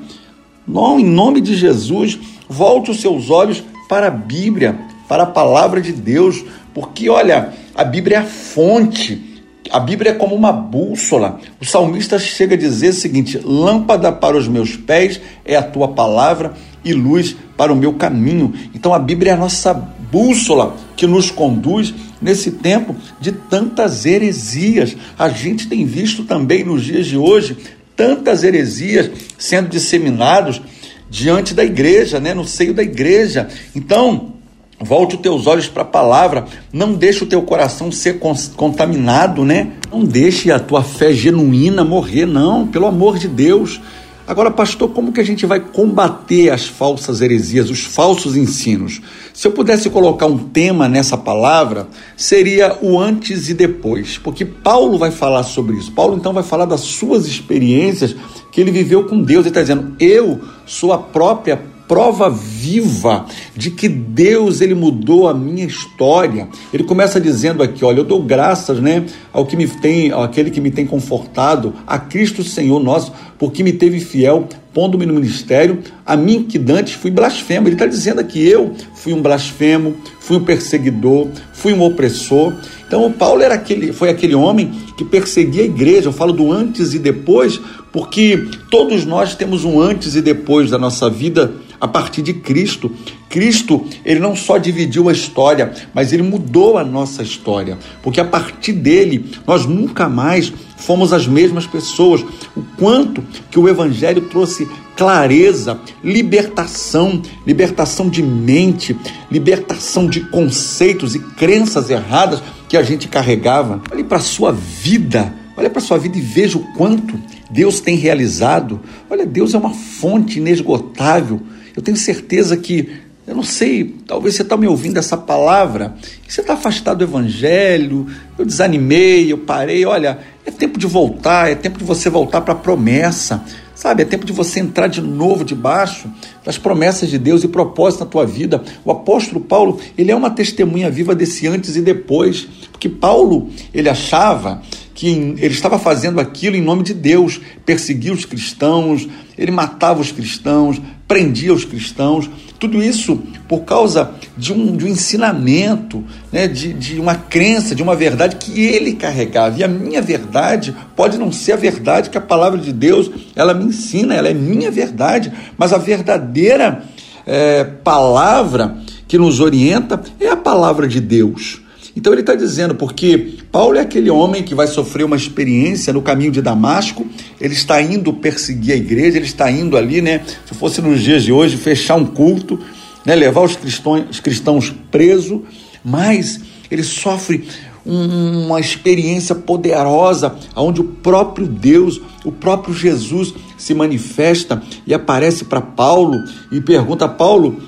Não, 0.68 1.00
em 1.00 1.06
nome 1.06 1.40
de 1.40 1.54
Jesus, 1.54 2.18
volte 2.50 2.90
os 2.90 3.00
seus 3.00 3.30
olhos 3.30 3.64
para 3.88 4.08
a 4.08 4.10
Bíblia, 4.10 4.76
para 5.08 5.22
a 5.22 5.28
palavra 5.28 5.80
de 5.80 5.92
Deus, 5.92 6.44
porque 6.74 7.10
olha, 7.10 7.54
a 7.76 7.84
Bíblia 7.84 8.18
é 8.18 8.20
a 8.22 8.26
fonte. 8.26 9.44
A 9.70 9.80
Bíblia 9.80 10.14
é 10.14 10.16
como 10.16 10.34
uma 10.34 10.52
bússola. 10.52 11.40
O 11.62 11.66
salmista 11.66 12.18
chega 12.18 12.56
a 12.56 12.58
dizer 12.58 12.90
o 12.90 12.94
seguinte: 12.94 13.40
lâmpada 13.44 14.12
para 14.12 14.36
os 14.36 14.48
meus 14.48 14.76
pés 14.76 15.22
é 15.46 15.56
a 15.56 15.62
tua 15.62 15.90
palavra 15.90 16.56
e 16.84 16.92
luz 16.92 17.36
para 17.56 17.72
o 17.72 17.76
meu 17.76 17.94
caminho. 17.94 18.52
Então 18.74 18.96
a 18.96 19.00
Bíblia 19.00 19.34
é 19.34 19.36
a 19.36 19.38
nossa 19.38 19.76
bússola 20.16 20.78
que 20.96 21.06
nos 21.06 21.30
conduz 21.30 21.94
nesse 22.22 22.52
tempo 22.52 22.96
de 23.20 23.34
tantas 23.34 24.06
heresias. 24.06 24.96
A 25.20 25.28
gente 25.28 25.68
tem 25.68 25.86
visto 25.86 26.24
também 26.24 26.64
nos 26.64 26.86
dias 26.86 27.06
de 27.06 27.18
hoje 27.18 27.58
tantas 27.98 28.42
heresias 28.42 29.12
sendo 29.38 29.68
disseminados 29.68 30.62
diante 31.10 31.54
da 31.54 31.66
igreja, 31.66 32.18
né, 32.22 32.34
no 32.34 32.46
seio 32.46 32.74
da 32.74 32.82
igreja. 32.82 33.50
Então, 33.76 34.34
Volte 34.78 35.16
os 35.16 35.22
teus 35.22 35.48
olhos 35.48 35.70
para 35.70 35.84
a 35.84 35.86
palavra, 35.86 36.48
não 36.72 36.96
deixe 36.96 37.24
o 37.24 37.26
teu 37.26 37.42
coração 37.44 37.90
ser 37.94 38.20
contaminado, 38.58 39.46
né? 39.46 39.72
Não 39.90 40.04
deixe 40.04 40.52
a 40.52 40.60
tua 40.60 40.84
fé 40.84 41.14
genuína 41.14 41.86
morrer, 41.86 42.26
não, 42.26 42.68
pelo 42.68 42.86
amor 42.86 43.18
de 43.18 43.30
Deus. 43.30 43.80
Agora, 44.28 44.50
pastor, 44.50 44.90
como 44.90 45.12
que 45.12 45.20
a 45.20 45.24
gente 45.24 45.46
vai 45.46 45.60
combater 45.60 46.50
as 46.50 46.66
falsas 46.66 47.22
heresias, 47.22 47.70
os 47.70 47.84
falsos 47.84 48.36
ensinos? 48.36 49.00
Se 49.32 49.48
eu 49.48 49.52
pudesse 49.52 49.88
colocar 49.88 50.26
um 50.26 50.38
tema 50.38 50.90
nessa 50.90 51.16
palavra, 51.16 51.88
seria 52.18 52.76
o 52.82 53.00
antes 53.00 53.50
e 53.50 53.54
depois, 53.54 54.18
porque 54.18 54.44
Paulo 54.44 54.98
vai 54.98 55.12
falar 55.12 55.44
sobre 55.44 55.78
isso. 55.78 55.92
Paulo 55.92 56.18
então 56.18 56.34
vai 56.34 56.42
falar 56.42 56.66
das 56.66 56.82
suas 56.82 57.28
experiências 57.28 58.16
que 58.52 58.60
ele 58.60 58.72
viveu 58.72 59.04
com 59.04 59.22
Deus. 59.22 59.42
Ele 59.42 59.50
está 59.50 59.62
dizendo: 59.62 59.96
Eu 60.00 60.42
sou 60.66 60.92
a 60.92 60.98
própria 60.98 61.62
prova 61.88 62.30
viva 62.30 63.26
de 63.56 63.72
que 63.72 63.88
Deus 63.88 64.62
ele 64.62 64.74
mudou 64.74 65.28
a 65.28 65.34
minha 65.34 65.66
história. 65.66 66.48
Ele 66.74 66.84
começa 66.84 67.20
dizendo 67.20 67.62
aqui, 67.62 67.86
olha, 67.86 68.00
eu 68.00 68.04
dou 68.04 68.22
graças, 68.22 68.80
né, 68.80 69.06
ao 69.32 69.46
que 69.46 69.56
me 69.56 69.68
tem, 69.68 70.12
aquele 70.12 70.50
que 70.50 70.62
me 70.62 70.72
tem 70.72 70.86
confortado, 70.86 71.74
a 71.86 71.98
Cristo 71.98 72.44
Senhor 72.44 72.80
nosso, 72.80 73.12
porque 73.38 73.64
me 73.64 73.74
teve 73.74 74.00
fiel, 74.00 74.48
pondo-me 74.74 75.06
no 75.06 75.14
ministério, 75.14 75.80
a 76.06 76.16
mim 76.16 76.44
que 76.44 76.58
dantes 76.58 76.94
fui 76.94 77.12
blasfemo. 77.12 77.68
Ele 77.68 77.76
está 77.76 77.86
dizendo 77.86 78.20
aqui, 78.20 78.46
eu 78.46 78.74
fui 78.94 79.14
um 79.14 79.22
blasfemo, 79.22 79.96
fui 80.20 80.38
um 80.38 80.44
perseguidor, 80.44 81.28
fui 81.54 81.74
um 81.74 81.82
opressor. 81.82 82.54
Então 82.88 83.06
o 83.06 83.12
Paulo 83.12 83.42
era 83.42 83.56
aquele, 83.56 83.92
foi 83.94 84.10
aquele 84.10 84.36
homem 84.36 84.72
que 84.98 85.04
perseguia 85.04 85.64
a 85.64 85.66
igreja. 85.66 86.08
Eu 86.08 86.14
falo 86.14 86.32
do 86.32 86.52
antes 86.52 86.94
e 86.94 87.00
depois, 87.00 87.60
porque 87.92 88.48
todos 88.70 89.06
nós 89.06 89.36
temos 89.36 89.64
um 89.64 89.80
antes 89.80 90.16
e 90.16 90.22
depois 90.22 90.70
da 90.70 90.78
nossa 90.78 91.10
vida 91.10 91.54
a 91.86 91.88
partir 91.88 92.24
de 92.24 92.34
Cristo. 92.34 92.92
Cristo, 93.30 93.86
ele 94.04 94.20
não 94.20 94.36
só 94.36 94.58
dividiu 94.58 95.08
a 95.08 95.12
história, 95.12 95.72
mas 95.94 96.12
ele 96.12 96.24
mudou 96.24 96.78
a 96.78 96.84
nossa 96.84 97.22
história, 97.22 97.78
porque 98.02 98.20
a 98.20 98.26
partir 98.26 98.74
dele 98.74 99.32
nós 99.46 99.66
nunca 99.66 100.10
mais 100.10 100.52
fomos 100.78 101.14
as 101.14 101.28
mesmas 101.28 101.68
pessoas. 101.68 102.22
O 102.56 102.64
quanto 102.78 103.24
que 103.52 103.60
o 103.60 103.70
evangelho 103.70 104.22
trouxe 104.24 104.68
clareza, 104.98 105.80
libertação, 106.04 107.22
libertação 107.46 108.10
de 108.10 108.24
mente, 108.24 108.98
libertação 109.30 110.08
de 110.08 110.22
conceitos 110.22 111.14
e 111.14 111.20
crenças 111.20 111.90
erradas 111.90 112.42
que 112.68 112.78
a 112.78 112.82
gente 112.82 113.08
carregava. 113.08 113.82
Olhe 113.92 114.04
para 114.04 114.18
a 114.18 114.22
sua 114.22 114.52
vida, 114.52 115.34
olha 115.56 115.70
para 115.70 115.80
a 115.80 115.86
sua 115.86 116.00
vida 116.00 116.18
e 116.18 116.22
veja 116.22 116.58
o 116.58 116.74
quanto 116.74 117.20
Deus 117.50 117.80
tem 117.80 117.96
realizado. 117.96 118.80
Olha, 119.10 119.26
Deus 119.26 119.54
é 119.54 119.58
uma 119.58 119.74
fonte 119.74 120.40
inesgotável 120.40 121.42
eu 121.76 121.82
tenho 121.82 121.98
certeza 121.98 122.56
que, 122.56 122.90
eu 123.28 123.36
não 123.36 123.44
sei, 123.44 123.96
talvez 124.06 124.36
você 124.36 124.44
está 124.44 124.56
me 124.56 124.68
ouvindo 124.68 124.98
essa 124.98 125.18
palavra, 125.18 125.96
e 126.28 126.32
você 126.32 126.42
está 126.42 126.54
afastado 126.54 127.00
do 127.00 127.04
Evangelho, 127.04 128.08
eu 128.38 128.46
desanimei, 128.46 129.32
eu 129.32 129.40
parei. 129.40 129.86
Olha, 129.86 130.20
é 130.46 130.52
tempo 130.52 130.80
de 130.80 130.88
voltar, 130.88 131.52
é 131.52 131.56
tempo 131.56 131.78
de 131.78 131.84
você 131.84 132.10
voltar 132.10 132.42
para 132.42 132.54
a 132.54 132.58
promessa, 132.58 133.44
sabe? 133.74 134.04
É 134.04 134.06
tempo 134.06 134.26
de 134.26 134.32
você 134.32 134.60
entrar 134.60 134.88
de 134.88 135.02
novo 135.02 135.44
debaixo 135.44 136.10
das 136.46 136.58
promessas 136.58 137.10
de 137.10 137.18
Deus 137.18 137.44
e 137.44 137.48
propósito 137.48 138.02
na 138.02 138.06
tua 138.06 138.26
vida. 138.26 138.64
O 138.86 138.92
apóstolo 138.92 139.42
Paulo, 139.42 139.80
ele 139.98 140.12
é 140.12 140.16
uma 140.16 140.30
testemunha 140.30 140.90
viva 140.90 141.14
desse 141.14 141.48
antes 141.48 141.76
e 141.76 141.82
depois, 141.82 142.48
porque 142.72 142.88
Paulo, 142.88 143.50
ele 143.74 143.90
achava 143.90 144.62
que 144.94 145.10
ele 145.10 145.48
estava 145.48 145.78
fazendo 145.78 146.22
aquilo 146.22 146.56
em 146.56 146.62
nome 146.62 146.82
de 146.82 146.94
Deus, 146.94 147.42
perseguia 147.66 148.14
os 148.14 148.24
cristãos, 148.24 149.08
ele 149.38 149.52
matava 149.52 150.00
os 150.00 150.12
cristãos, 150.12 150.82
prendia 151.08 151.54
os 151.54 151.64
cristãos, 151.64 152.30
tudo 152.60 152.82
isso 152.82 153.22
por 153.48 153.62
causa 153.62 154.12
de 154.36 154.52
um, 154.52 154.76
de 154.76 154.86
um 154.86 154.88
ensinamento, 154.88 156.04
né, 156.32 156.48
de, 156.48 156.74
de 156.74 157.00
uma 157.00 157.16
crença, 157.16 157.76
de 157.76 157.84
uma 157.84 157.96
verdade 157.96 158.38
que 158.38 158.60
ele 158.60 158.94
carregava. 158.94 159.60
E 159.60 159.64
a 159.64 159.68
minha 159.68 160.02
verdade 160.02 160.76
pode 160.96 161.18
não 161.18 161.32
ser 161.32 161.52
a 161.52 161.58
verdade 161.58 162.10
que 162.10 162.18
a 162.18 162.22
palavra 162.22 162.60
de 162.60 162.74
Deus 162.74 163.12
ela 163.36 163.54
me 163.54 163.66
ensina, 163.66 164.16
ela 164.16 164.30
é 164.30 164.34
minha 164.34 164.72
verdade, 164.72 165.32
mas 165.58 165.74
a 165.74 165.78
verdadeira 165.78 166.84
é, 167.26 167.64
palavra 167.64 168.78
que 169.08 169.18
nos 169.18 169.40
orienta 169.40 170.02
é 170.20 170.28
a 170.28 170.38
palavra 170.38 170.88
de 170.88 171.00
Deus. 171.00 171.62
Então 171.96 172.12
ele 172.12 172.22
está 172.22 172.36
dizendo, 172.36 172.76
porque 172.76 173.36
Paulo 173.52 173.78
é 173.78 173.82
aquele 173.82 174.10
homem 174.10 174.44
que 174.44 174.54
vai 174.54 174.68
sofrer 174.68 175.06
uma 175.06 175.16
experiência 175.16 175.94
no 175.94 176.02
caminho 176.02 176.32
de 176.32 176.42
Damasco, 176.42 177.08
ele 177.40 177.54
está 177.54 177.82
indo 177.82 178.12
perseguir 178.12 178.74
a 178.74 178.78
igreja, 178.78 179.18
ele 179.18 179.26
está 179.26 179.50
indo 179.50 179.78
ali, 179.78 180.02
né? 180.02 180.22
Se 180.46 180.54
fosse 180.54 180.82
nos 180.82 181.02
dias 181.02 181.24
de 181.24 181.32
hoje, 181.32 181.56
fechar 181.56 181.96
um 181.96 182.06
culto, 182.06 182.60
né? 183.06 183.16
levar 183.16 183.44
os 183.44 183.56
cristãos, 183.56 184.04
os 184.12 184.20
cristãos 184.20 184.74
presos, 184.92 185.42
mas 185.84 186.42
ele 186.70 186.84
sofre 186.84 187.48
uma 187.86 188.60
experiência 188.60 189.36
poderosa, 189.36 190.36
onde 190.56 190.82
o 190.82 190.86
próprio 190.86 191.46
Deus, 191.46 192.02
o 192.26 192.32
próprio 192.32 192.74
Jesus 192.74 193.34
se 193.58 193.74
manifesta 193.74 194.62
e 194.88 194.94
aparece 194.94 195.46
para 195.46 195.62
Paulo 195.62 196.18
e 196.52 196.60
pergunta: 196.60 197.08
Paulo, 197.08 197.62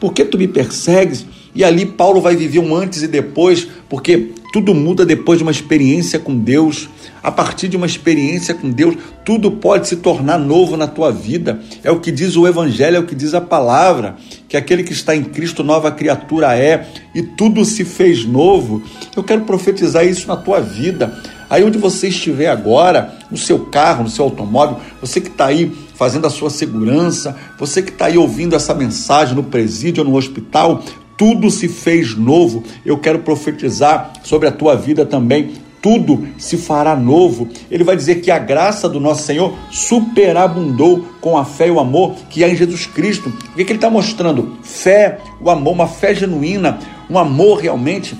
por 0.00 0.12
que 0.12 0.24
tu 0.24 0.38
me 0.38 0.48
persegues? 0.48 1.26
E 1.58 1.64
ali 1.64 1.84
Paulo 1.84 2.20
vai 2.20 2.36
viver 2.36 2.60
um 2.60 2.72
antes 2.72 3.02
e 3.02 3.08
depois, 3.08 3.66
porque 3.88 4.28
tudo 4.52 4.72
muda 4.72 5.04
depois 5.04 5.40
de 5.40 5.42
uma 5.42 5.50
experiência 5.50 6.16
com 6.16 6.38
Deus. 6.38 6.88
A 7.20 7.32
partir 7.32 7.66
de 7.66 7.76
uma 7.76 7.84
experiência 7.84 8.54
com 8.54 8.70
Deus, 8.70 8.94
tudo 9.24 9.50
pode 9.50 9.88
se 9.88 9.96
tornar 9.96 10.38
novo 10.38 10.76
na 10.76 10.86
tua 10.86 11.10
vida. 11.10 11.60
É 11.82 11.90
o 11.90 11.98
que 11.98 12.12
diz 12.12 12.36
o 12.36 12.46
Evangelho, 12.46 12.98
é 12.98 13.00
o 13.00 13.06
que 13.06 13.14
diz 13.16 13.34
a 13.34 13.40
palavra, 13.40 14.14
que 14.48 14.56
aquele 14.56 14.84
que 14.84 14.92
está 14.92 15.16
em 15.16 15.24
Cristo, 15.24 15.64
nova 15.64 15.90
criatura 15.90 16.56
é, 16.56 16.86
e 17.12 17.22
tudo 17.22 17.64
se 17.64 17.84
fez 17.84 18.24
novo. 18.24 18.80
Eu 19.16 19.24
quero 19.24 19.40
profetizar 19.40 20.06
isso 20.06 20.28
na 20.28 20.36
tua 20.36 20.60
vida. 20.60 21.12
Aí 21.50 21.64
onde 21.64 21.76
você 21.76 22.06
estiver 22.06 22.50
agora, 22.50 23.18
no 23.32 23.36
seu 23.36 23.66
carro, 23.66 24.04
no 24.04 24.10
seu 24.10 24.26
automóvel, 24.26 24.78
você 25.00 25.20
que 25.20 25.28
está 25.28 25.46
aí 25.46 25.72
fazendo 25.96 26.28
a 26.28 26.30
sua 26.30 26.50
segurança, 26.50 27.34
você 27.58 27.82
que 27.82 27.90
está 27.90 28.06
aí 28.06 28.16
ouvindo 28.16 28.54
essa 28.54 28.72
mensagem 28.76 29.34
no 29.34 29.42
presídio 29.42 30.04
ou 30.04 30.10
no 30.10 30.16
hospital, 30.16 30.84
tudo 31.18 31.50
se 31.50 31.68
fez 31.68 32.16
novo. 32.16 32.62
Eu 32.86 32.96
quero 32.96 33.18
profetizar 33.18 34.12
sobre 34.22 34.48
a 34.48 34.52
tua 34.52 34.76
vida 34.76 35.04
também. 35.04 35.50
Tudo 35.82 36.28
se 36.38 36.56
fará 36.56 36.96
novo. 36.96 37.48
Ele 37.70 37.84
vai 37.84 37.96
dizer 37.96 38.20
que 38.20 38.30
a 38.30 38.38
graça 38.38 38.88
do 38.88 39.00
nosso 39.00 39.24
Senhor 39.24 39.54
superabundou 39.70 41.04
com 41.20 41.36
a 41.36 41.44
fé 41.44 41.68
e 41.68 41.70
o 41.70 41.80
amor 41.80 42.14
que 42.30 42.42
há 42.42 42.48
em 42.48 42.56
Jesus 42.56 42.86
Cristo. 42.86 43.28
O 43.28 43.56
que, 43.56 43.64
que 43.64 43.72
ele 43.72 43.78
está 43.78 43.90
mostrando? 43.90 44.56
Fé, 44.62 45.18
o 45.40 45.50
amor, 45.50 45.72
uma 45.72 45.88
fé 45.88 46.14
genuína, 46.14 46.78
um 47.10 47.18
amor 47.18 47.58
realmente 47.58 48.16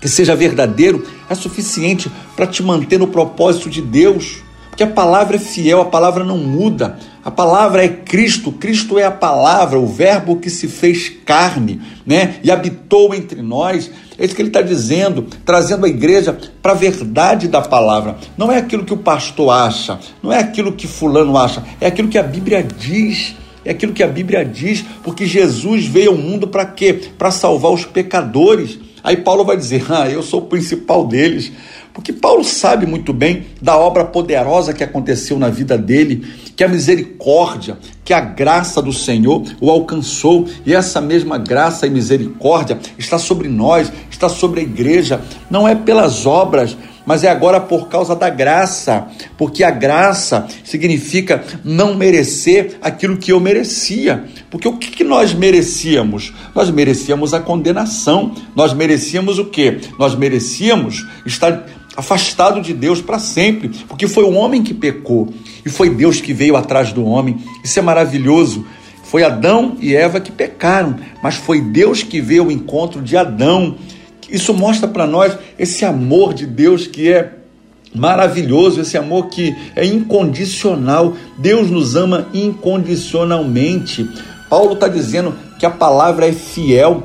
que 0.00 0.08
seja 0.08 0.34
verdadeiro, 0.34 1.04
é 1.30 1.34
suficiente 1.34 2.10
para 2.34 2.46
te 2.46 2.62
manter 2.62 2.98
no 2.98 3.06
propósito 3.06 3.70
de 3.70 3.80
Deus. 3.80 4.42
Porque 4.72 4.84
a 4.84 4.86
palavra 4.86 5.36
é 5.36 5.38
fiel, 5.38 5.82
a 5.82 5.84
palavra 5.84 6.24
não 6.24 6.38
muda. 6.38 6.98
A 7.22 7.30
palavra 7.30 7.84
é 7.84 7.88
Cristo, 7.88 8.50
Cristo 8.50 8.98
é 8.98 9.04
a 9.04 9.10
palavra, 9.10 9.78
o 9.78 9.86
Verbo 9.86 10.36
que 10.36 10.48
se 10.48 10.66
fez 10.66 11.10
carne, 11.26 11.78
né? 12.06 12.36
E 12.42 12.50
habitou 12.50 13.14
entre 13.14 13.42
nós. 13.42 13.90
É 14.18 14.24
isso 14.24 14.34
que 14.34 14.40
ele 14.40 14.48
está 14.48 14.62
dizendo, 14.62 15.26
trazendo 15.44 15.84
a 15.84 15.88
igreja 15.90 16.38
para 16.62 16.72
a 16.72 16.74
verdade 16.74 17.48
da 17.48 17.60
palavra. 17.60 18.16
Não 18.34 18.50
é 18.50 18.56
aquilo 18.56 18.82
que 18.82 18.94
o 18.94 18.96
pastor 18.96 19.50
acha, 19.50 20.00
não 20.22 20.32
é 20.32 20.38
aquilo 20.38 20.72
que 20.72 20.86
fulano 20.86 21.36
acha, 21.36 21.62
é 21.78 21.86
aquilo 21.86 22.08
que 22.08 22.18
a 22.18 22.22
Bíblia 22.22 22.62
diz. 22.62 23.36
É 23.66 23.72
aquilo 23.72 23.92
que 23.92 24.02
a 24.02 24.08
Bíblia 24.08 24.42
diz, 24.42 24.82
porque 25.04 25.26
Jesus 25.26 25.84
veio 25.84 26.12
ao 26.12 26.16
mundo 26.16 26.48
para 26.48 26.64
quê? 26.64 26.98
Para 27.18 27.30
salvar 27.30 27.72
os 27.72 27.84
pecadores. 27.84 28.78
Aí 29.04 29.18
Paulo 29.18 29.44
vai 29.44 29.56
dizer: 29.56 29.84
Ah, 29.90 30.08
eu 30.08 30.22
sou 30.22 30.40
o 30.40 30.46
principal 30.46 31.06
deles. 31.06 31.52
Porque 31.92 32.12
Paulo 32.12 32.42
sabe 32.42 32.86
muito 32.86 33.12
bem 33.12 33.46
da 33.60 33.76
obra 33.76 34.04
poderosa 34.04 34.72
que 34.72 34.82
aconteceu 34.82 35.38
na 35.38 35.50
vida 35.50 35.76
dele, 35.76 36.26
que 36.56 36.64
a 36.64 36.68
misericórdia, 36.68 37.76
que 38.04 38.14
a 38.14 38.20
graça 38.20 38.80
do 38.80 38.92
Senhor 38.92 39.42
o 39.60 39.70
alcançou, 39.70 40.46
e 40.64 40.74
essa 40.74 41.00
mesma 41.00 41.36
graça 41.36 41.86
e 41.86 41.90
misericórdia 41.90 42.78
está 42.98 43.18
sobre 43.18 43.48
nós, 43.48 43.92
está 44.10 44.28
sobre 44.28 44.60
a 44.60 44.62
igreja, 44.62 45.20
não 45.50 45.68
é 45.68 45.74
pelas 45.74 46.24
obras, 46.24 46.76
mas 47.04 47.24
é 47.24 47.28
agora 47.28 47.60
por 47.60 47.88
causa 47.88 48.14
da 48.14 48.30
graça, 48.30 49.08
porque 49.36 49.64
a 49.64 49.70
graça 49.70 50.46
significa 50.64 51.44
não 51.64 51.94
merecer 51.94 52.76
aquilo 52.80 53.16
que 53.16 53.32
eu 53.32 53.40
merecia. 53.40 54.24
Porque 54.50 54.68
o 54.68 54.76
que, 54.76 55.02
nós 55.02 55.34
merecíamos? 55.34 56.32
Nós 56.54 56.70
merecíamos 56.70 57.34
a 57.34 57.40
condenação, 57.40 58.34
nós 58.54 58.72
merecíamos 58.72 59.38
o 59.38 59.46
quê? 59.46 59.80
Nós 59.98 60.14
merecíamos 60.14 61.06
estar 61.26 61.66
afastado 61.96 62.60
de 62.60 62.72
Deus 62.72 63.00
para 63.00 63.18
sempre, 63.18 63.68
porque 63.88 64.08
foi 64.08 64.24
o 64.24 64.32
homem 64.32 64.62
que 64.62 64.72
pecou 64.72 65.32
e 65.64 65.68
foi 65.68 65.90
Deus 65.90 66.20
que 66.20 66.32
veio 66.32 66.56
atrás 66.56 66.92
do 66.92 67.04
homem. 67.04 67.38
Isso 67.62 67.78
é 67.78 67.82
maravilhoso. 67.82 68.66
Foi 69.04 69.22
Adão 69.22 69.76
e 69.80 69.94
Eva 69.94 70.20
que 70.20 70.32
pecaram, 70.32 70.96
mas 71.22 71.34
foi 71.34 71.60
Deus 71.60 72.02
que 72.02 72.20
veio 72.20 72.44
ao 72.44 72.50
encontro 72.50 73.02
de 73.02 73.16
Adão. 73.16 73.76
Isso 74.30 74.54
mostra 74.54 74.88
para 74.88 75.06
nós 75.06 75.36
esse 75.58 75.84
amor 75.84 76.32
de 76.32 76.46
Deus 76.46 76.86
que 76.86 77.12
é 77.12 77.34
maravilhoso, 77.94 78.80
esse 78.80 78.96
amor 78.96 79.28
que 79.28 79.54
é 79.76 79.84
incondicional. 79.84 81.14
Deus 81.36 81.70
nos 81.70 81.94
ama 81.94 82.28
incondicionalmente. 82.32 84.08
Paulo 84.48 84.72
está 84.72 84.88
dizendo 84.88 85.34
que 85.58 85.66
a 85.66 85.70
palavra 85.70 86.26
é 86.26 86.32
fiel 86.32 87.02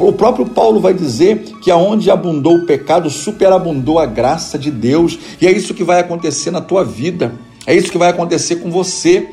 O 0.00 0.12
próprio 0.12 0.46
Paulo 0.46 0.80
vai 0.80 0.94
dizer 0.94 1.42
que 1.62 1.70
aonde 1.70 2.10
abundou 2.10 2.56
o 2.56 2.66
pecado, 2.66 3.10
superabundou 3.10 3.98
a 3.98 4.06
graça 4.06 4.58
de 4.58 4.70
Deus. 4.70 5.18
E 5.40 5.46
é 5.46 5.52
isso 5.52 5.74
que 5.74 5.84
vai 5.84 6.00
acontecer 6.00 6.50
na 6.50 6.60
tua 6.60 6.84
vida. 6.84 7.32
É 7.66 7.74
isso 7.74 7.92
que 7.92 7.98
vai 7.98 8.08
acontecer 8.08 8.56
com 8.56 8.70
você. 8.70 9.28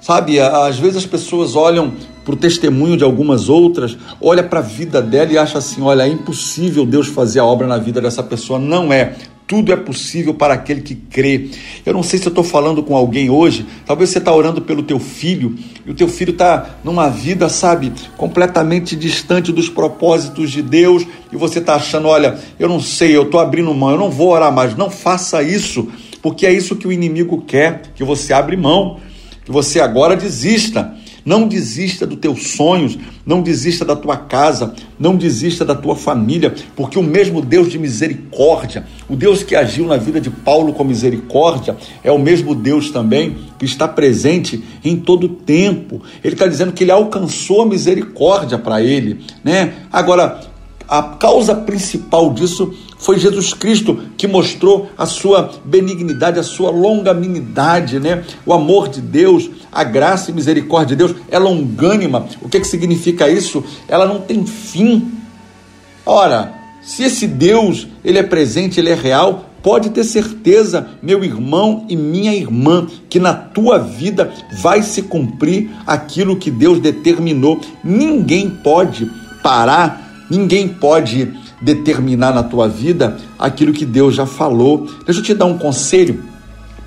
Sabe, 0.00 0.40
às 0.40 0.78
vezes 0.78 0.96
as 0.96 1.06
pessoas 1.06 1.54
olham 1.54 1.92
para 2.24 2.34
o 2.34 2.36
testemunho 2.36 2.96
de 2.96 3.04
algumas 3.04 3.48
outras, 3.48 3.96
olha 4.20 4.42
para 4.42 4.58
a 4.58 4.62
vida 4.62 5.00
dela 5.00 5.32
e 5.32 5.38
acha 5.38 5.58
assim: 5.58 5.80
olha, 5.80 6.02
é 6.02 6.08
impossível 6.08 6.84
Deus 6.84 7.06
fazer 7.06 7.38
a 7.38 7.44
obra 7.44 7.68
na 7.68 7.78
vida 7.78 8.00
dessa 8.00 8.22
pessoa. 8.22 8.58
Não 8.58 8.92
é. 8.92 9.14
Tudo 9.52 9.70
é 9.70 9.76
possível 9.76 10.32
para 10.32 10.54
aquele 10.54 10.80
que 10.80 10.94
crê. 10.94 11.50
Eu 11.84 11.92
não 11.92 12.02
sei 12.02 12.18
se 12.18 12.24
eu 12.24 12.30
estou 12.30 12.42
falando 12.42 12.82
com 12.82 12.96
alguém 12.96 13.28
hoje. 13.28 13.66
Talvez 13.84 14.08
você 14.08 14.16
está 14.16 14.34
orando 14.34 14.62
pelo 14.62 14.82
teu 14.82 14.98
filho 14.98 15.54
e 15.84 15.90
o 15.90 15.94
teu 15.94 16.08
filho 16.08 16.30
está 16.30 16.76
numa 16.82 17.10
vida, 17.10 17.50
sabe, 17.50 17.92
completamente 18.16 18.96
distante 18.96 19.52
dos 19.52 19.68
propósitos 19.68 20.50
de 20.50 20.62
Deus 20.62 21.06
e 21.30 21.36
você 21.36 21.58
está 21.58 21.74
achando, 21.74 22.08
olha, 22.08 22.38
eu 22.58 22.66
não 22.66 22.80
sei, 22.80 23.14
eu 23.14 23.24
estou 23.24 23.40
abrindo 23.40 23.74
mão, 23.74 23.90
eu 23.90 23.98
não 23.98 24.10
vou 24.10 24.30
orar 24.30 24.50
mais. 24.50 24.74
Não 24.74 24.88
faça 24.88 25.42
isso, 25.42 25.86
porque 26.22 26.46
é 26.46 26.52
isso 26.54 26.74
que 26.74 26.88
o 26.88 26.92
inimigo 26.92 27.42
quer, 27.46 27.82
que 27.94 28.02
você 28.02 28.32
abre 28.32 28.56
mão, 28.56 29.00
que 29.44 29.52
você 29.52 29.80
agora 29.80 30.16
desista. 30.16 30.96
Não 31.24 31.46
desista 31.46 32.06
dos 32.06 32.18
teus 32.18 32.48
sonhos, 32.48 32.98
não 33.24 33.42
desista 33.42 33.84
da 33.84 33.94
tua 33.94 34.16
casa, 34.16 34.74
não 34.98 35.16
desista 35.16 35.64
da 35.64 35.74
tua 35.74 35.94
família, 35.94 36.54
porque 36.74 36.98
o 36.98 37.02
mesmo 37.02 37.40
Deus 37.40 37.70
de 37.70 37.78
misericórdia, 37.78 38.84
o 39.08 39.14
Deus 39.14 39.42
que 39.42 39.54
agiu 39.54 39.86
na 39.86 39.96
vida 39.96 40.20
de 40.20 40.30
Paulo 40.30 40.72
com 40.72 40.84
misericórdia, 40.84 41.76
é 42.02 42.10
o 42.10 42.18
mesmo 42.18 42.54
Deus 42.54 42.90
também 42.90 43.36
que 43.58 43.64
está 43.64 43.86
presente 43.86 44.62
em 44.84 44.96
todo 44.96 45.28
tempo. 45.28 46.02
Ele 46.24 46.34
está 46.34 46.46
dizendo 46.46 46.72
que 46.72 46.84
ele 46.84 46.90
alcançou 46.90 47.62
a 47.62 47.66
misericórdia 47.66 48.58
para 48.58 48.82
ele, 48.82 49.20
né? 49.44 49.74
Agora, 49.92 50.40
a 50.88 51.02
causa 51.02 51.54
principal 51.54 52.34
disso 52.34 52.74
foi 52.98 53.18
Jesus 53.18 53.54
Cristo 53.54 53.98
que 54.16 54.28
mostrou 54.28 54.90
a 54.96 55.06
sua 55.06 55.50
benignidade, 55.64 56.38
a 56.38 56.42
sua 56.42 56.70
longanimidade, 56.70 57.98
né? 57.98 58.22
O 58.44 58.52
amor 58.52 58.88
de 58.88 59.00
Deus, 59.00 59.50
a 59.72 59.82
graça 59.82 60.30
e 60.30 60.34
misericórdia 60.34 60.94
de 60.94 61.04
Deus 61.04 61.16
é 61.30 61.38
longânima. 61.38 62.26
O 62.42 62.48
que, 62.48 62.60
que 62.60 62.66
significa 62.66 63.28
isso? 63.28 63.64
Ela 63.88 64.06
não 64.06 64.20
tem 64.20 64.44
fim. 64.44 65.10
Ora, 66.04 66.52
se 66.82 67.04
esse 67.04 67.26
Deus, 67.26 67.88
ele 68.04 68.18
é 68.18 68.22
presente, 68.22 68.78
ele 68.78 68.90
é 68.90 68.94
real, 68.94 69.46
pode 69.62 69.90
ter 69.90 70.04
certeza, 70.04 70.88
meu 71.02 71.24
irmão 71.24 71.86
e 71.88 71.96
minha 71.96 72.34
irmã, 72.34 72.86
que 73.08 73.18
na 73.18 73.32
tua 73.32 73.78
vida 73.78 74.30
vai 74.60 74.82
se 74.82 75.02
cumprir 75.02 75.70
aquilo 75.86 76.36
que 76.36 76.50
Deus 76.50 76.80
determinou. 76.80 77.60
Ninguém 77.82 78.50
pode 78.50 79.10
parar, 79.42 80.26
ninguém 80.28 80.68
pode 80.68 81.32
determinar 81.62 82.34
na 82.34 82.42
tua 82.42 82.68
vida 82.68 83.16
aquilo 83.38 83.72
que 83.72 83.86
Deus 83.86 84.14
já 84.14 84.26
falou. 84.26 84.88
Deixa 85.06 85.20
eu 85.20 85.24
te 85.24 85.34
dar 85.34 85.46
um 85.46 85.56
conselho. 85.56 86.31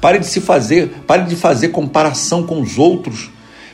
Pare 0.02 0.20
de 0.20 0.28
se 0.28 0.40
fazer, 0.40 0.90
pare 1.08 1.24
de 1.24 1.36
fazer 1.36 1.70
comparação 1.70 2.44
com 2.44 2.62
os 2.62 2.78
outros. 2.78 3.30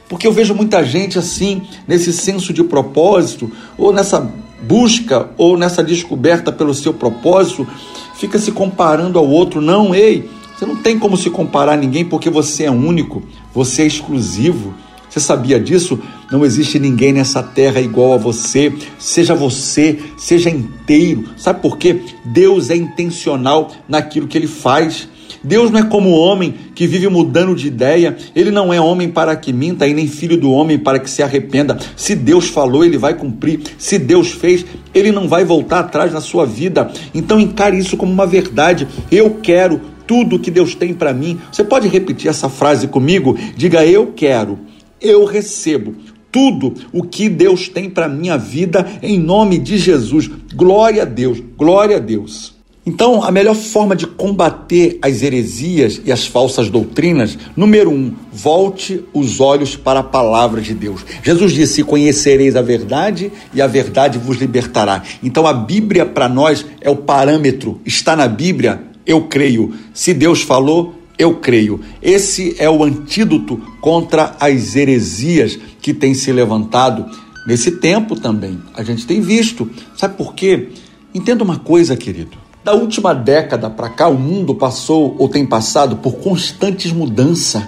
Porque 0.07 0.27
eu 0.27 0.33
vejo 0.33 0.53
muita 0.53 0.83
gente 0.83 1.17
assim, 1.17 1.61
nesse 1.87 2.11
senso 2.11 2.51
de 2.51 2.63
propósito, 2.63 3.51
ou 3.77 3.93
nessa 3.93 4.29
busca, 4.61 5.29
ou 5.37 5.57
nessa 5.57 5.83
descoberta 5.83 6.51
pelo 6.51 6.73
seu 6.73 6.93
propósito, 6.93 7.67
fica 8.15 8.37
se 8.37 8.51
comparando 8.51 9.17
ao 9.17 9.27
outro. 9.27 9.61
Não, 9.61 9.95
ei, 9.95 10.29
você 10.55 10.65
não 10.65 10.75
tem 10.75 10.99
como 10.99 11.17
se 11.17 11.29
comparar 11.29 11.73
a 11.73 11.77
ninguém 11.77 12.05
porque 12.05 12.29
você 12.29 12.65
é 12.65 12.71
único, 12.71 13.23
você 13.53 13.81
é 13.81 13.87
exclusivo. 13.87 14.73
Você 15.09 15.19
sabia 15.19 15.59
disso? 15.59 15.99
Não 16.31 16.45
existe 16.45 16.79
ninguém 16.79 17.11
nessa 17.11 17.43
terra 17.43 17.81
igual 17.81 18.13
a 18.13 18.17
você. 18.17 18.71
Seja 18.97 19.35
você, 19.35 19.99
seja 20.15 20.49
inteiro. 20.49 21.25
Sabe 21.35 21.61
por 21.61 21.77
quê? 21.77 22.01
Deus 22.23 22.69
é 22.69 22.77
intencional 22.77 23.71
naquilo 23.89 24.27
que 24.27 24.37
ele 24.37 24.47
faz. 24.47 25.09
Deus 25.43 25.71
não 25.71 25.79
é 25.79 25.83
como 25.83 26.09
o 26.09 26.17
homem 26.17 26.53
que 26.75 26.87
vive 26.87 27.07
mudando 27.07 27.55
de 27.55 27.67
ideia. 27.67 28.15
Ele 28.35 28.51
não 28.51 28.73
é 28.73 28.79
homem 28.79 29.09
para 29.09 29.35
que 29.35 29.51
minta 29.51 29.87
e 29.87 29.93
nem 29.93 30.07
filho 30.07 30.37
do 30.37 30.51
homem 30.51 30.77
para 30.77 30.99
que 30.99 31.09
se 31.09 31.23
arrependa. 31.23 31.77
Se 31.95 32.15
Deus 32.15 32.47
falou, 32.47 32.83
ele 32.83 32.97
vai 32.97 33.13
cumprir. 33.13 33.61
Se 33.77 33.97
Deus 33.97 34.31
fez, 34.31 34.65
ele 34.93 35.11
não 35.11 35.27
vai 35.27 35.43
voltar 35.43 35.79
atrás 35.79 36.13
na 36.13 36.21
sua 36.21 36.45
vida. 36.45 36.91
Então 37.13 37.39
encare 37.39 37.77
isso 37.77 37.97
como 37.97 38.11
uma 38.11 38.25
verdade. 38.25 38.87
Eu 39.11 39.37
quero 39.41 39.81
tudo 40.07 40.39
que 40.39 40.51
Deus 40.51 40.75
tem 40.75 40.93
para 40.93 41.13
mim. 41.13 41.39
Você 41.51 41.63
pode 41.63 41.87
repetir 41.87 42.29
essa 42.29 42.49
frase 42.49 42.87
comigo? 42.87 43.37
Diga 43.55 43.85
eu 43.85 44.07
quero 44.07 44.59
eu 45.01 45.25
recebo 45.25 45.95
tudo 46.31 46.73
o 46.93 47.03
que 47.03 47.27
Deus 47.27 47.67
tem 47.67 47.89
para 47.89 48.07
minha 48.07 48.37
vida 48.37 48.87
em 49.01 49.19
nome 49.19 49.57
de 49.57 49.77
Jesus. 49.77 50.29
Glória 50.53 51.01
a 51.01 51.05
Deus, 51.05 51.41
glória 51.57 51.97
a 51.97 51.99
Deus. 51.99 52.60
Então, 52.83 53.23
a 53.23 53.31
melhor 53.31 53.55
forma 53.55 53.95
de 53.95 54.07
combater 54.07 54.97
as 55.03 55.21
heresias 55.21 56.01
e 56.03 56.11
as 56.11 56.25
falsas 56.25 56.67
doutrinas, 56.67 57.37
número 57.55 57.91
um, 57.91 58.11
volte 58.33 59.03
os 59.13 59.39
olhos 59.39 59.75
para 59.75 59.99
a 59.99 60.03
palavra 60.03 60.59
de 60.61 60.73
Deus. 60.73 61.05
Jesus 61.21 61.51
disse: 61.51 61.83
Conhecereis 61.83 62.55
a 62.55 62.61
verdade 62.63 63.31
e 63.53 63.61
a 63.61 63.67
verdade 63.67 64.17
vos 64.17 64.37
libertará. 64.37 65.03
Então, 65.21 65.45
a 65.45 65.53
Bíblia 65.53 66.07
para 66.07 66.27
nós 66.27 66.65
é 66.81 66.89
o 66.89 66.95
parâmetro. 66.95 67.79
Está 67.85 68.15
na 68.15 68.27
Bíblia, 68.27 68.81
eu 69.05 69.27
creio. 69.27 69.75
Se 69.93 70.11
Deus 70.11 70.41
falou, 70.41 70.95
eu 71.19 71.35
creio. 71.35 71.81
Esse 72.01 72.55
é 72.57 72.67
o 72.67 72.83
antídoto 72.83 73.61
contra 73.79 74.35
as 74.39 74.75
heresias 74.75 75.59
que 75.79 75.93
têm 75.93 76.15
se 76.15 76.31
levantado 76.31 77.05
nesse 77.45 77.73
tempo 77.73 78.15
também. 78.15 78.59
A 78.73 78.81
gente 78.81 79.05
tem 79.05 79.21
visto. 79.21 79.69
Sabe 79.95 80.17
por 80.17 80.33
quê? 80.33 80.69
Entenda 81.13 81.43
uma 81.43 81.59
coisa, 81.59 81.95
querido. 81.95 82.41
Da 82.63 82.73
última 82.73 83.13
década 83.13 83.69
para 83.69 83.89
cá, 83.89 84.07
o 84.07 84.17
mundo 84.17 84.53
passou 84.53 85.15
ou 85.17 85.27
tem 85.27 85.45
passado 85.45 85.95
por 85.95 86.13
constantes 86.17 86.91
mudanças. 86.91 87.63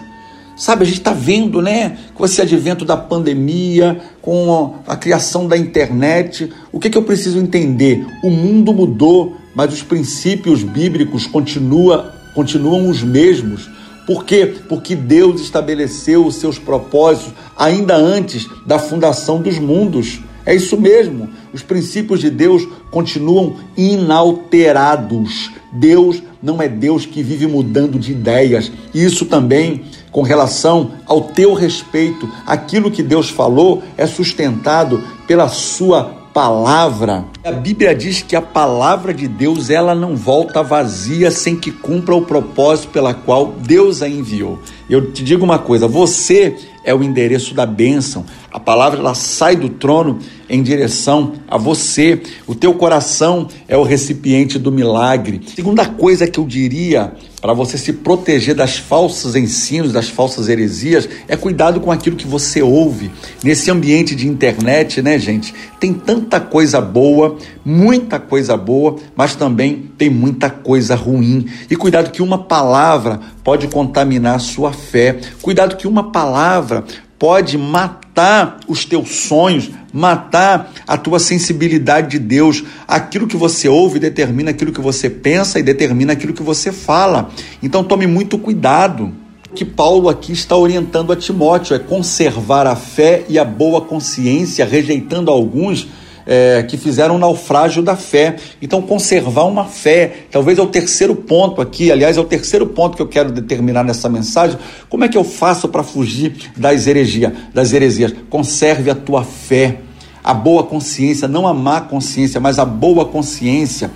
Sabe, 0.55 0.83
a 0.83 0.85
gente 0.85 0.99
está 0.99 1.13
vendo, 1.13 1.63
né, 1.63 1.97
com 2.13 2.23
esse 2.23 2.39
advento 2.39 2.85
da 2.85 2.95
pandemia, 2.95 3.99
com 4.21 4.75
a 4.87 4.95
criação 4.95 5.47
da 5.47 5.57
internet, 5.57 6.53
o 6.71 6.79
que, 6.79 6.91
que 6.91 6.97
eu 6.97 7.01
preciso 7.01 7.39
entender? 7.39 8.05
O 8.23 8.29
mundo 8.29 8.71
mudou, 8.71 9.35
mas 9.55 9.73
os 9.73 9.81
princípios 9.81 10.61
bíblicos 10.61 11.25
continuam 11.25 12.13
continuam 12.33 12.89
os 12.89 13.03
mesmos. 13.03 13.69
Por 14.05 14.25
quê? 14.25 14.55
Porque 14.67 14.95
Deus 14.95 15.39
estabeleceu 15.41 16.25
os 16.25 16.35
seus 16.35 16.59
propósitos 16.59 17.33
ainda 17.57 17.95
antes 17.95 18.47
da 18.65 18.77
fundação 18.77 19.41
dos 19.41 19.57
mundos. 19.57 20.19
É 20.45 20.53
isso 20.53 20.79
mesmo. 20.79 21.29
Os 21.53 21.61
princípios 21.61 22.19
de 22.19 22.29
Deus 22.29 22.67
continuam 22.91 23.55
inalterados. 23.77 25.51
Deus 25.71 26.21
não 26.41 26.61
é 26.61 26.67
Deus 26.67 27.05
que 27.05 27.23
vive 27.23 27.47
mudando 27.47 27.97
de 27.97 28.11
ideias. 28.11 28.71
Isso 28.93 29.25
também 29.25 29.83
com 30.11 30.21
relação 30.21 30.91
ao 31.05 31.21
teu 31.21 31.53
respeito. 31.53 32.29
Aquilo 32.45 32.91
que 32.91 33.01
Deus 33.01 33.29
falou 33.29 33.81
é 33.97 34.05
sustentado 34.05 35.01
pela 35.25 35.47
sua 35.47 36.23
palavra. 36.33 37.25
A 37.43 37.51
Bíblia 37.51 37.93
diz 37.93 38.21
que 38.21 38.35
a 38.35 38.41
palavra 38.41 39.13
de 39.13 39.27
Deus 39.27 39.69
ela 39.69 39.93
não 39.93 40.15
volta 40.15 40.63
vazia 40.63 41.29
sem 41.29 41.55
que 41.55 41.71
cumpra 41.71 42.15
o 42.15 42.23
propósito 42.23 42.89
pela 42.89 43.13
qual 43.13 43.53
Deus 43.59 44.01
a 44.01 44.09
enviou. 44.09 44.59
Eu 44.89 45.11
te 45.11 45.23
digo 45.23 45.45
uma 45.45 45.59
coisa, 45.59 45.87
você 45.87 46.57
é 46.83 46.93
o 46.93 47.03
endereço 47.03 47.53
da 47.53 47.65
bênção. 47.65 48.25
A 48.53 48.59
palavra 48.59 48.99
ela 48.99 49.15
sai 49.15 49.55
do 49.55 49.67
trono 49.67 50.19
em 50.47 50.61
direção 50.61 51.33
a 51.47 51.57
você. 51.57 52.21
O 52.45 52.53
teu 52.53 52.75
coração 52.75 53.47
é 53.67 53.75
o 53.75 53.81
recipiente 53.81 54.59
do 54.59 54.71
milagre. 54.71 55.41
Segunda 55.55 55.87
coisa 55.87 56.27
que 56.27 56.39
eu 56.39 56.45
diria 56.45 57.13
para 57.41 57.51
você 57.51 57.79
se 57.79 57.91
proteger 57.91 58.53
das 58.53 58.77
falsos 58.77 59.35
ensinos, 59.35 59.91
das 59.91 60.07
falsas 60.07 60.47
heresias, 60.49 61.09
é 61.27 61.35
cuidado 61.35 61.81
com 61.81 61.91
aquilo 61.91 62.15
que 62.15 62.27
você 62.27 62.61
ouve. 62.61 63.11
Nesse 63.43 63.71
ambiente 63.71 64.15
de 64.15 64.27
internet, 64.27 65.01
né, 65.01 65.17
gente? 65.17 65.51
Tem 65.79 65.91
tanta 65.91 66.39
coisa 66.39 66.79
boa, 66.79 67.37
muita 67.65 68.19
coisa 68.19 68.55
boa, 68.55 68.97
mas 69.15 69.35
também 69.35 69.89
tem 69.97 70.11
muita 70.11 70.47
coisa 70.47 70.95
ruim. 70.95 71.47
E 71.71 71.75
cuidado 71.75 72.11
que 72.11 72.21
uma 72.21 72.37
palavra 72.37 73.19
pode 73.43 73.67
contaminar 73.67 74.35
a 74.35 74.39
sua 74.39 74.71
fé. 74.71 75.17
Cuidado 75.41 75.75
que 75.75 75.87
uma 75.87 76.11
palavra 76.11 76.85
pode 77.23 77.57
matar 77.57 78.59
os 78.67 78.83
teus 78.83 79.15
sonhos, 79.15 79.69
matar 79.93 80.73
a 80.85 80.97
tua 80.97 81.19
sensibilidade 81.19 82.09
de 82.09 82.19
Deus. 82.19 82.65
Aquilo 82.85 83.27
que 83.27 83.37
você 83.37 83.69
ouve 83.69 83.97
determina 83.97 84.51
aquilo 84.51 84.73
que 84.73 84.81
você 84.81 85.09
pensa 85.09 85.57
e 85.57 85.63
determina 85.63 86.11
aquilo 86.11 86.33
que 86.33 86.43
você 86.43 86.69
fala. 86.69 87.29
Então 87.63 87.81
tome 87.81 88.07
muito 88.07 88.37
cuidado. 88.37 89.13
Que 89.55 89.63
Paulo 89.63 90.09
aqui 90.09 90.33
está 90.33 90.57
orientando 90.57 91.13
a 91.13 91.15
Timóteo 91.15 91.73
é 91.73 91.79
conservar 91.79 92.67
a 92.67 92.75
fé 92.75 93.23
e 93.29 93.39
a 93.39 93.45
boa 93.45 93.79
consciência, 93.79 94.65
rejeitando 94.65 95.31
alguns 95.31 95.87
é, 96.25 96.63
que 96.63 96.77
fizeram 96.77 97.15
um 97.15 97.17
naufrágio 97.17 97.81
da 97.81 97.95
fé. 97.95 98.35
Então, 98.61 98.81
conservar 98.81 99.45
uma 99.45 99.65
fé, 99.65 100.25
talvez 100.31 100.57
é 100.57 100.61
o 100.61 100.67
terceiro 100.67 101.15
ponto 101.15 101.61
aqui, 101.61 101.91
aliás, 101.91 102.17
é 102.17 102.21
o 102.21 102.25
terceiro 102.25 102.67
ponto 102.67 102.95
que 102.95 103.01
eu 103.01 103.07
quero 103.07 103.31
determinar 103.31 103.83
nessa 103.83 104.09
mensagem. 104.09 104.57
Como 104.89 105.03
é 105.03 105.07
que 105.07 105.17
eu 105.17 105.23
faço 105.23 105.67
para 105.67 105.83
fugir 105.83 106.51
das 106.55 106.87
heresias? 106.87 107.33
Das 107.53 107.73
heresias? 107.73 108.13
Conserve 108.29 108.89
a 108.89 108.95
tua 108.95 109.23
fé. 109.23 109.79
a 110.23 110.33
boa 110.33 110.63
consciência, 110.63 111.27
não 111.27 111.45
a 111.45 111.53
má 111.53 111.81
consciência, 111.81 112.39
mas 112.39 112.57
a 112.57 112.63
boa 112.63 113.05
consciência. 113.05 113.91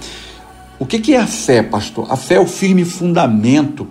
O 0.77 0.85
que 0.85 1.13
é 1.13 1.17
a 1.17 1.25
fé, 1.25 1.63
pastor? 1.63 2.05
A 2.09 2.17
fé 2.17 2.35
é 2.35 2.39
o 2.39 2.45
firme 2.45 2.83
fundamento. 2.83 3.87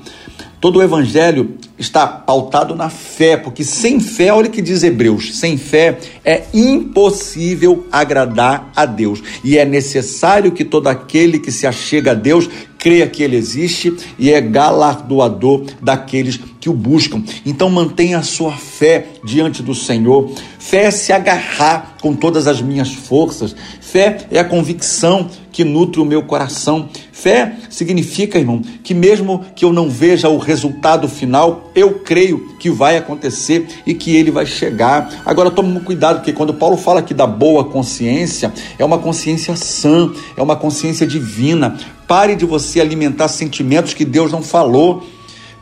Todo 0.61 0.79
o 0.79 0.83
evangelho 0.83 1.57
está 1.79 2.07
pautado 2.07 2.75
na 2.75 2.89
fé, 2.89 3.37
porque 3.37 3.65
sem 3.65 4.01
fé, 4.01 4.33
olha 4.33 4.49
o 4.49 4.51
que 4.51 4.63
diz 4.63 4.83
Hebreus: 4.83 5.39
sem 5.39 5.57
fé 5.57 5.99
é 6.25 6.45
impossível 6.55 7.87
agradar 7.93 8.71
a 8.75 8.87
Deus, 8.87 9.23
e 9.45 9.59
é 9.59 9.65
necessário 9.65 10.53
que 10.53 10.65
todo 10.65 10.89
aquele 10.89 11.39
que 11.39 11.53
se 11.53 11.67
achega 11.67 12.13
a 12.13 12.15
Deus 12.15 12.49
creia 12.79 13.07
que 13.07 13.23
ele 13.23 13.37
existe 13.37 13.97
e 14.19 14.31
é 14.31 14.41
galardoador 14.41 15.65
daqueles 15.83 16.39
que 16.61 16.69
o 16.69 16.73
buscam. 16.73 17.23
Então 17.45 17.69
mantenha 17.69 18.19
a 18.19 18.23
sua 18.23 18.53
fé 18.53 19.07
diante 19.25 19.63
do 19.63 19.75
Senhor. 19.75 20.31
Fé 20.59 20.85
é 20.85 20.91
se 20.91 21.13
agarrar 21.13 21.97
com 22.01 22.15
todas 22.15 22.47
as 22.47 22.63
minhas 22.63 22.93
forças. 22.93 23.57
Fé 23.81 24.19
é 24.31 24.39
a 24.39 24.45
convicção 24.45 25.29
que 25.57 25.65
nutre 25.65 26.03
o 26.03 26.05
meu 26.05 26.23
coração. 26.23 26.87
Fé 27.11 27.55
significa, 27.71 28.39
irmão, 28.39 28.61
que 28.85 28.93
mesmo 28.93 29.43
que 29.55 29.65
eu 29.65 29.73
não 29.73 29.89
veja 29.89 30.29
o 30.29 30.37
resultado 30.37 31.09
final, 31.09 31.71
eu 31.75 31.95
creio 32.01 32.55
que 32.61 32.69
vai 32.69 32.99
acontecer 32.99 33.67
e 33.87 33.95
que 33.95 34.15
ele 34.15 34.31
vai 34.31 34.45
chegar. 34.45 35.23
Agora 35.25 35.51
tome 35.51 35.81
cuidado, 35.81 36.17
porque 36.17 36.35
quando 36.35 36.53
Paulo 36.53 36.77
fala 36.77 37.01
aqui 37.01 37.15
da 37.15 37.27
boa 37.27 37.65
consciência, 37.65 38.53
é 38.79 38.85
uma 38.85 38.99
consciência 38.99 39.57
sã, 39.57 40.13
é 40.37 40.43
uma 40.43 40.57
consciência 40.57 41.07
divina. 41.07 41.79
Pare 42.07 42.37
de 42.37 42.45
você 42.45 42.79
alimentar 42.79 43.29
sentimentos 43.29 43.95
que 43.95 44.05
Deus 44.05 44.31
não 44.31 44.43
falou. 44.43 45.07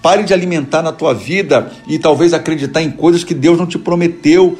Pare 0.02 0.24
de 0.24 0.34
alimentar 0.34 0.82
na 0.82 0.90
tua 0.90 1.14
vida 1.14 1.70
e 1.86 2.00
talvez 2.00 2.34
acreditar 2.34 2.82
em 2.82 2.90
coisas 2.90 3.22
que 3.22 3.32
Deus 3.32 3.56
não 3.56 3.64
te 3.64 3.78
prometeu. 3.78 4.58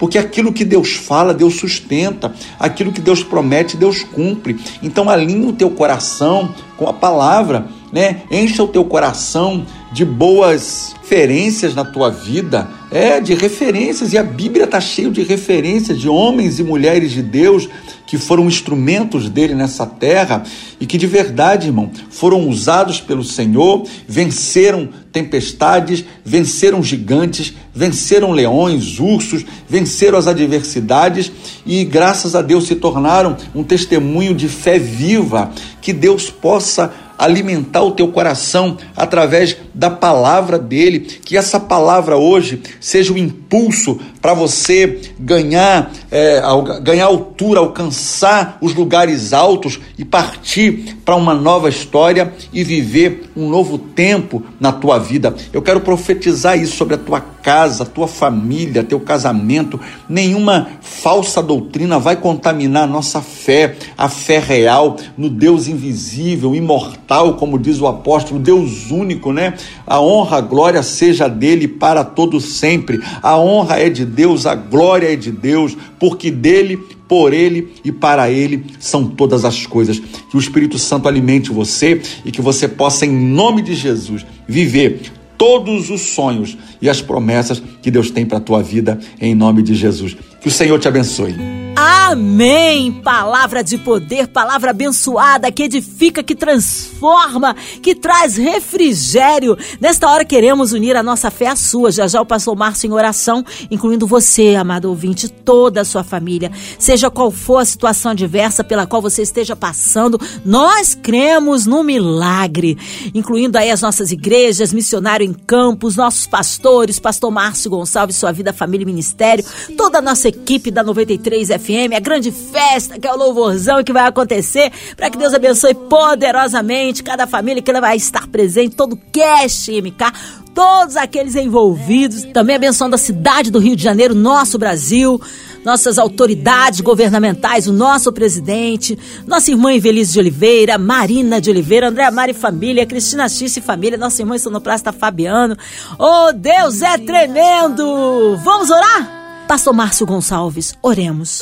Porque 0.00 0.16
aquilo 0.16 0.52
que 0.52 0.64
Deus 0.64 0.94
fala, 0.94 1.34
Deus 1.34 1.56
sustenta. 1.56 2.32
Aquilo 2.58 2.90
que 2.90 3.02
Deus 3.02 3.22
promete, 3.22 3.76
Deus 3.76 4.02
cumpre. 4.02 4.58
Então 4.82 5.10
alinhe 5.10 5.46
o 5.46 5.52
teu 5.52 5.70
coração 5.70 6.54
com 6.78 6.88
a 6.88 6.92
palavra, 6.92 7.68
né? 7.92 8.22
Encha 8.30 8.62
o 8.62 8.68
teu 8.68 8.84
coração 8.84 9.66
de 9.92 10.04
boas 10.04 10.94
referências 11.02 11.74
na 11.74 11.84
tua 11.84 12.08
vida, 12.08 12.68
é 12.90 13.20
de 13.20 13.34
referências. 13.34 14.12
E 14.12 14.18
a 14.18 14.22
Bíblia 14.22 14.64
está 14.64 14.80
cheio 14.80 15.10
de 15.10 15.22
referências 15.22 15.98
de 15.98 16.08
homens 16.08 16.60
e 16.60 16.62
mulheres 16.62 17.10
de 17.10 17.22
Deus 17.22 17.68
que 18.06 18.18
foram 18.18 18.46
instrumentos 18.46 19.28
dele 19.28 19.54
nessa 19.54 19.86
terra 19.86 20.42
e 20.80 20.86
que 20.86 20.98
de 20.98 21.06
verdade, 21.06 21.68
irmão, 21.68 21.90
foram 22.10 22.48
usados 22.48 23.00
pelo 23.00 23.22
Senhor, 23.22 23.86
venceram 24.06 24.88
tempestades, 25.12 26.04
venceram 26.24 26.82
gigantes, 26.82 27.54
venceram 27.72 28.32
leões, 28.32 28.98
ursos, 28.98 29.44
venceram 29.68 30.18
as 30.18 30.26
adversidades 30.26 31.30
e 31.64 31.84
graças 31.84 32.34
a 32.34 32.42
Deus 32.42 32.66
se 32.66 32.74
tornaram 32.74 33.36
um 33.54 33.62
testemunho 33.62 34.34
de 34.34 34.48
fé 34.48 34.76
viva, 34.76 35.52
que 35.80 35.92
Deus 35.92 36.30
possa 36.30 36.92
alimentar 37.20 37.82
o 37.82 37.90
teu 37.90 38.08
coração 38.08 38.78
através 38.96 39.56
da 39.74 39.90
palavra 39.90 40.58
dele, 40.58 41.00
que 41.00 41.36
essa 41.36 41.58
palavra 41.58 42.16
hoje 42.16 42.62
seja 42.80 43.12
o 43.12 43.16
um 43.16 43.18
impulso 43.18 43.98
para 44.20 44.34
você 44.34 45.00
ganhar, 45.18 45.90
é, 46.10 46.42
ganhar 46.82 47.06
altura, 47.06 47.60
alcançar 47.60 48.58
os 48.60 48.74
lugares 48.74 49.32
altos 49.32 49.80
e 49.98 50.04
partir 50.04 50.96
para 51.04 51.16
uma 51.16 51.34
nova 51.34 51.68
história 51.68 52.32
e 52.52 52.62
viver 52.62 53.30
um 53.36 53.48
novo 53.48 53.78
tempo 53.78 54.42
na 54.58 54.72
tua 54.72 54.98
vida. 54.98 55.34
Eu 55.52 55.62
quero 55.62 55.80
profetizar 55.80 56.58
isso 56.58 56.76
sobre 56.76 56.94
a 56.94 56.98
tua 56.98 57.20
casa, 57.20 57.84
tua 57.86 58.06
família, 58.06 58.84
teu 58.84 59.00
casamento. 59.00 59.80
Nenhuma 60.08 60.68
falsa 60.80 61.42
doutrina 61.42 61.98
vai 61.98 62.16
contaminar 62.16 62.84
a 62.84 62.86
nossa 62.86 63.20
fé, 63.20 63.76
a 63.96 64.08
fé 64.08 64.38
real 64.38 64.96
no 65.16 65.28
Deus 65.28 65.68
invisível, 65.68 66.54
imortal, 66.54 67.34
como 67.34 67.58
diz 67.58 67.80
o 67.80 67.86
apóstolo, 67.86 68.38
Deus 68.38 68.90
único, 68.90 69.32
né? 69.32 69.54
A 69.86 70.00
honra, 70.00 70.38
a 70.38 70.40
glória 70.40 70.82
seja 70.82 71.28
dele 71.28 71.66
para 71.66 72.04
todo 72.04 72.40
sempre. 72.40 73.00
A 73.22 73.38
honra 73.38 73.78
é 73.78 73.88
de 73.88 74.04
Deus, 74.04 74.46
a 74.46 74.54
glória 74.54 75.12
é 75.12 75.16
de 75.16 75.30
Deus, 75.30 75.76
porque 75.98 76.30
dele 76.30 76.78
por 77.08 77.32
Ele 77.32 77.72
e 77.84 77.90
para 77.90 78.30
Ele 78.30 78.64
são 78.78 79.06
todas 79.06 79.44
as 79.44 79.66
coisas. 79.66 79.98
Que 79.98 80.36
o 80.36 80.38
Espírito 80.38 80.78
Santo 80.78 81.08
alimente 81.08 81.50
você 81.50 82.00
e 82.24 82.30
que 82.30 82.40
você 82.40 82.68
possa, 82.68 83.04
em 83.04 83.12
nome 83.12 83.62
de 83.62 83.74
Jesus, 83.74 84.24
viver 84.46 85.00
todos 85.36 85.88
os 85.88 86.02
sonhos 86.02 86.56
e 86.82 86.88
as 86.88 87.00
promessas 87.00 87.62
que 87.80 87.90
Deus 87.90 88.10
tem 88.10 88.26
para 88.26 88.36
a 88.36 88.42
tua 88.42 88.62
vida, 88.62 89.00
em 89.18 89.34
nome 89.34 89.62
de 89.62 89.74
Jesus. 89.74 90.14
Que 90.40 90.48
o 90.48 90.50
Senhor 90.50 90.78
te 90.78 90.88
abençoe. 90.88 91.60
Amém! 91.76 92.90
Palavra 92.92 93.62
de 93.62 93.78
poder, 93.78 94.26
palavra 94.28 94.70
abençoada 94.70 95.52
que 95.52 95.62
edifica, 95.62 96.22
que 96.22 96.34
transforma, 96.34 97.54
que 97.80 97.94
traz 97.94 98.36
refrigério. 98.36 99.56
Nesta 99.80 100.08
hora 100.08 100.24
queremos 100.24 100.72
unir 100.72 100.96
a 100.96 101.02
nossa 101.02 101.30
fé 101.30 101.46
à 101.46 101.56
sua. 101.56 101.92
Já 101.92 102.08
já 102.08 102.20
o 102.20 102.26
pastor 102.26 102.56
Márcio 102.56 102.88
em 102.88 102.92
oração, 102.92 103.44
incluindo 103.70 104.06
você, 104.06 104.56
amado 104.56 104.86
ouvinte, 104.86 105.28
toda 105.28 105.82
a 105.82 105.84
sua 105.84 106.02
família. 106.02 106.50
Seja 106.78 107.10
qual 107.10 107.30
for 107.30 107.58
a 107.58 107.64
situação 107.64 108.10
adversa 108.10 108.64
pela 108.64 108.86
qual 108.86 109.00
você 109.00 109.22
esteja 109.22 109.54
passando, 109.54 110.20
nós 110.44 110.94
cremos 110.94 111.64
no 111.64 111.84
milagre, 111.84 112.76
incluindo 113.14 113.56
aí 113.56 113.70
as 113.70 113.82
nossas 113.82 114.10
igrejas, 114.10 114.72
missionário 114.72 115.24
em 115.24 115.32
campos, 115.32 115.96
nossos 115.96 116.26
pastores, 116.26 116.98
pastor 116.98 117.30
Márcio 117.30 117.70
Gonçalves, 117.70 118.16
sua 118.16 118.32
vida, 118.32 118.52
família 118.52 118.82
e 118.82 118.86
ministério, 118.86 119.44
toda 119.76 119.98
a 119.98 120.02
nossa 120.02 120.28
equipe 120.30 120.70
da 120.70 120.82
93 120.82 121.48
FM, 121.48 121.94
a 121.94 122.00
grande 122.00 122.32
festa 122.32 122.98
que 122.98 123.06
é 123.06 123.12
o 123.12 123.16
louvorzão 123.16 123.84
que 123.84 123.92
vai 123.92 124.06
acontecer, 124.06 124.72
para 124.96 125.10
que 125.10 125.18
Deus 125.18 125.34
abençoe 125.34 125.74
poderosamente 125.74 127.02
cada 127.02 127.26
família 127.26 127.62
que 127.62 127.80
vai 127.80 127.96
estar 127.96 128.26
presente, 128.28 128.74
todo 128.74 128.94
o 128.94 129.00
cast 129.12 129.70
MK, 129.70 130.12
todos 130.54 130.96
aqueles 130.96 131.36
envolvidos, 131.36 132.24
também 132.32 132.56
abençoando 132.56 132.94
a 132.94 132.98
cidade 132.98 133.50
do 133.50 133.58
Rio 133.58 133.76
de 133.76 133.82
Janeiro, 133.82 134.14
nosso 134.14 134.58
Brasil, 134.58 135.20
nossas 135.64 135.98
autoridades 135.98 136.80
governamentais, 136.80 137.66
o 137.66 137.72
nosso 137.72 138.12
presidente, 138.12 138.98
nossa 139.26 139.50
irmã 139.50 139.72
Invelise 139.72 140.12
de 140.12 140.18
Oliveira, 140.18 140.78
Marina 140.78 141.40
de 141.40 141.50
Oliveira, 141.50 141.88
André 141.88 142.10
Mari 142.10 142.34
Família, 142.34 142.86
Cristina 142.86 143.28
X 143.28 143.56
e 143.56 143.60
Família, 143.60 143.98
nossa 143.98 144.22
irmã 144.22 144.38
Sonoplasta 144.38 144.92
Fabiano. 144.92 145.56
Oh, 145.98 146.32
Deus 146.32 146.82
é 146.82 146.98
tremendo! 146.98 148.38
Vamos 148.42 148.70
orar? 148.70 149.19
Pastor 149.50 149.74
Márcio 149.74 150.06
Gonçalves, 150.06 150.76
oremos. 150.80 151.40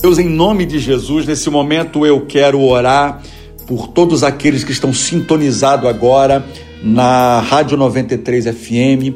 Deus, 0.00 0.18
em 0.18 0.28
nome 0.28 0.66
de 0.66 0.80
Jesus, 0.80 1.24
nesse 1.24 1.48
momento 1.48 2.04
eu 2.04 2.26
quero 2.26 2.60
orar 2.60 3.22
por 3.64 3.86
todos 3.86 4.24
aqueles 4.24 4.64
que 4.64 4.72
estão 4.72 4.92
sintonizados 4.92 5.88
agora 5.88 6.44
na 6.82 7.38
Rádio 7.38 7.76
93 7.76 8.46
FM, 8.46 9.14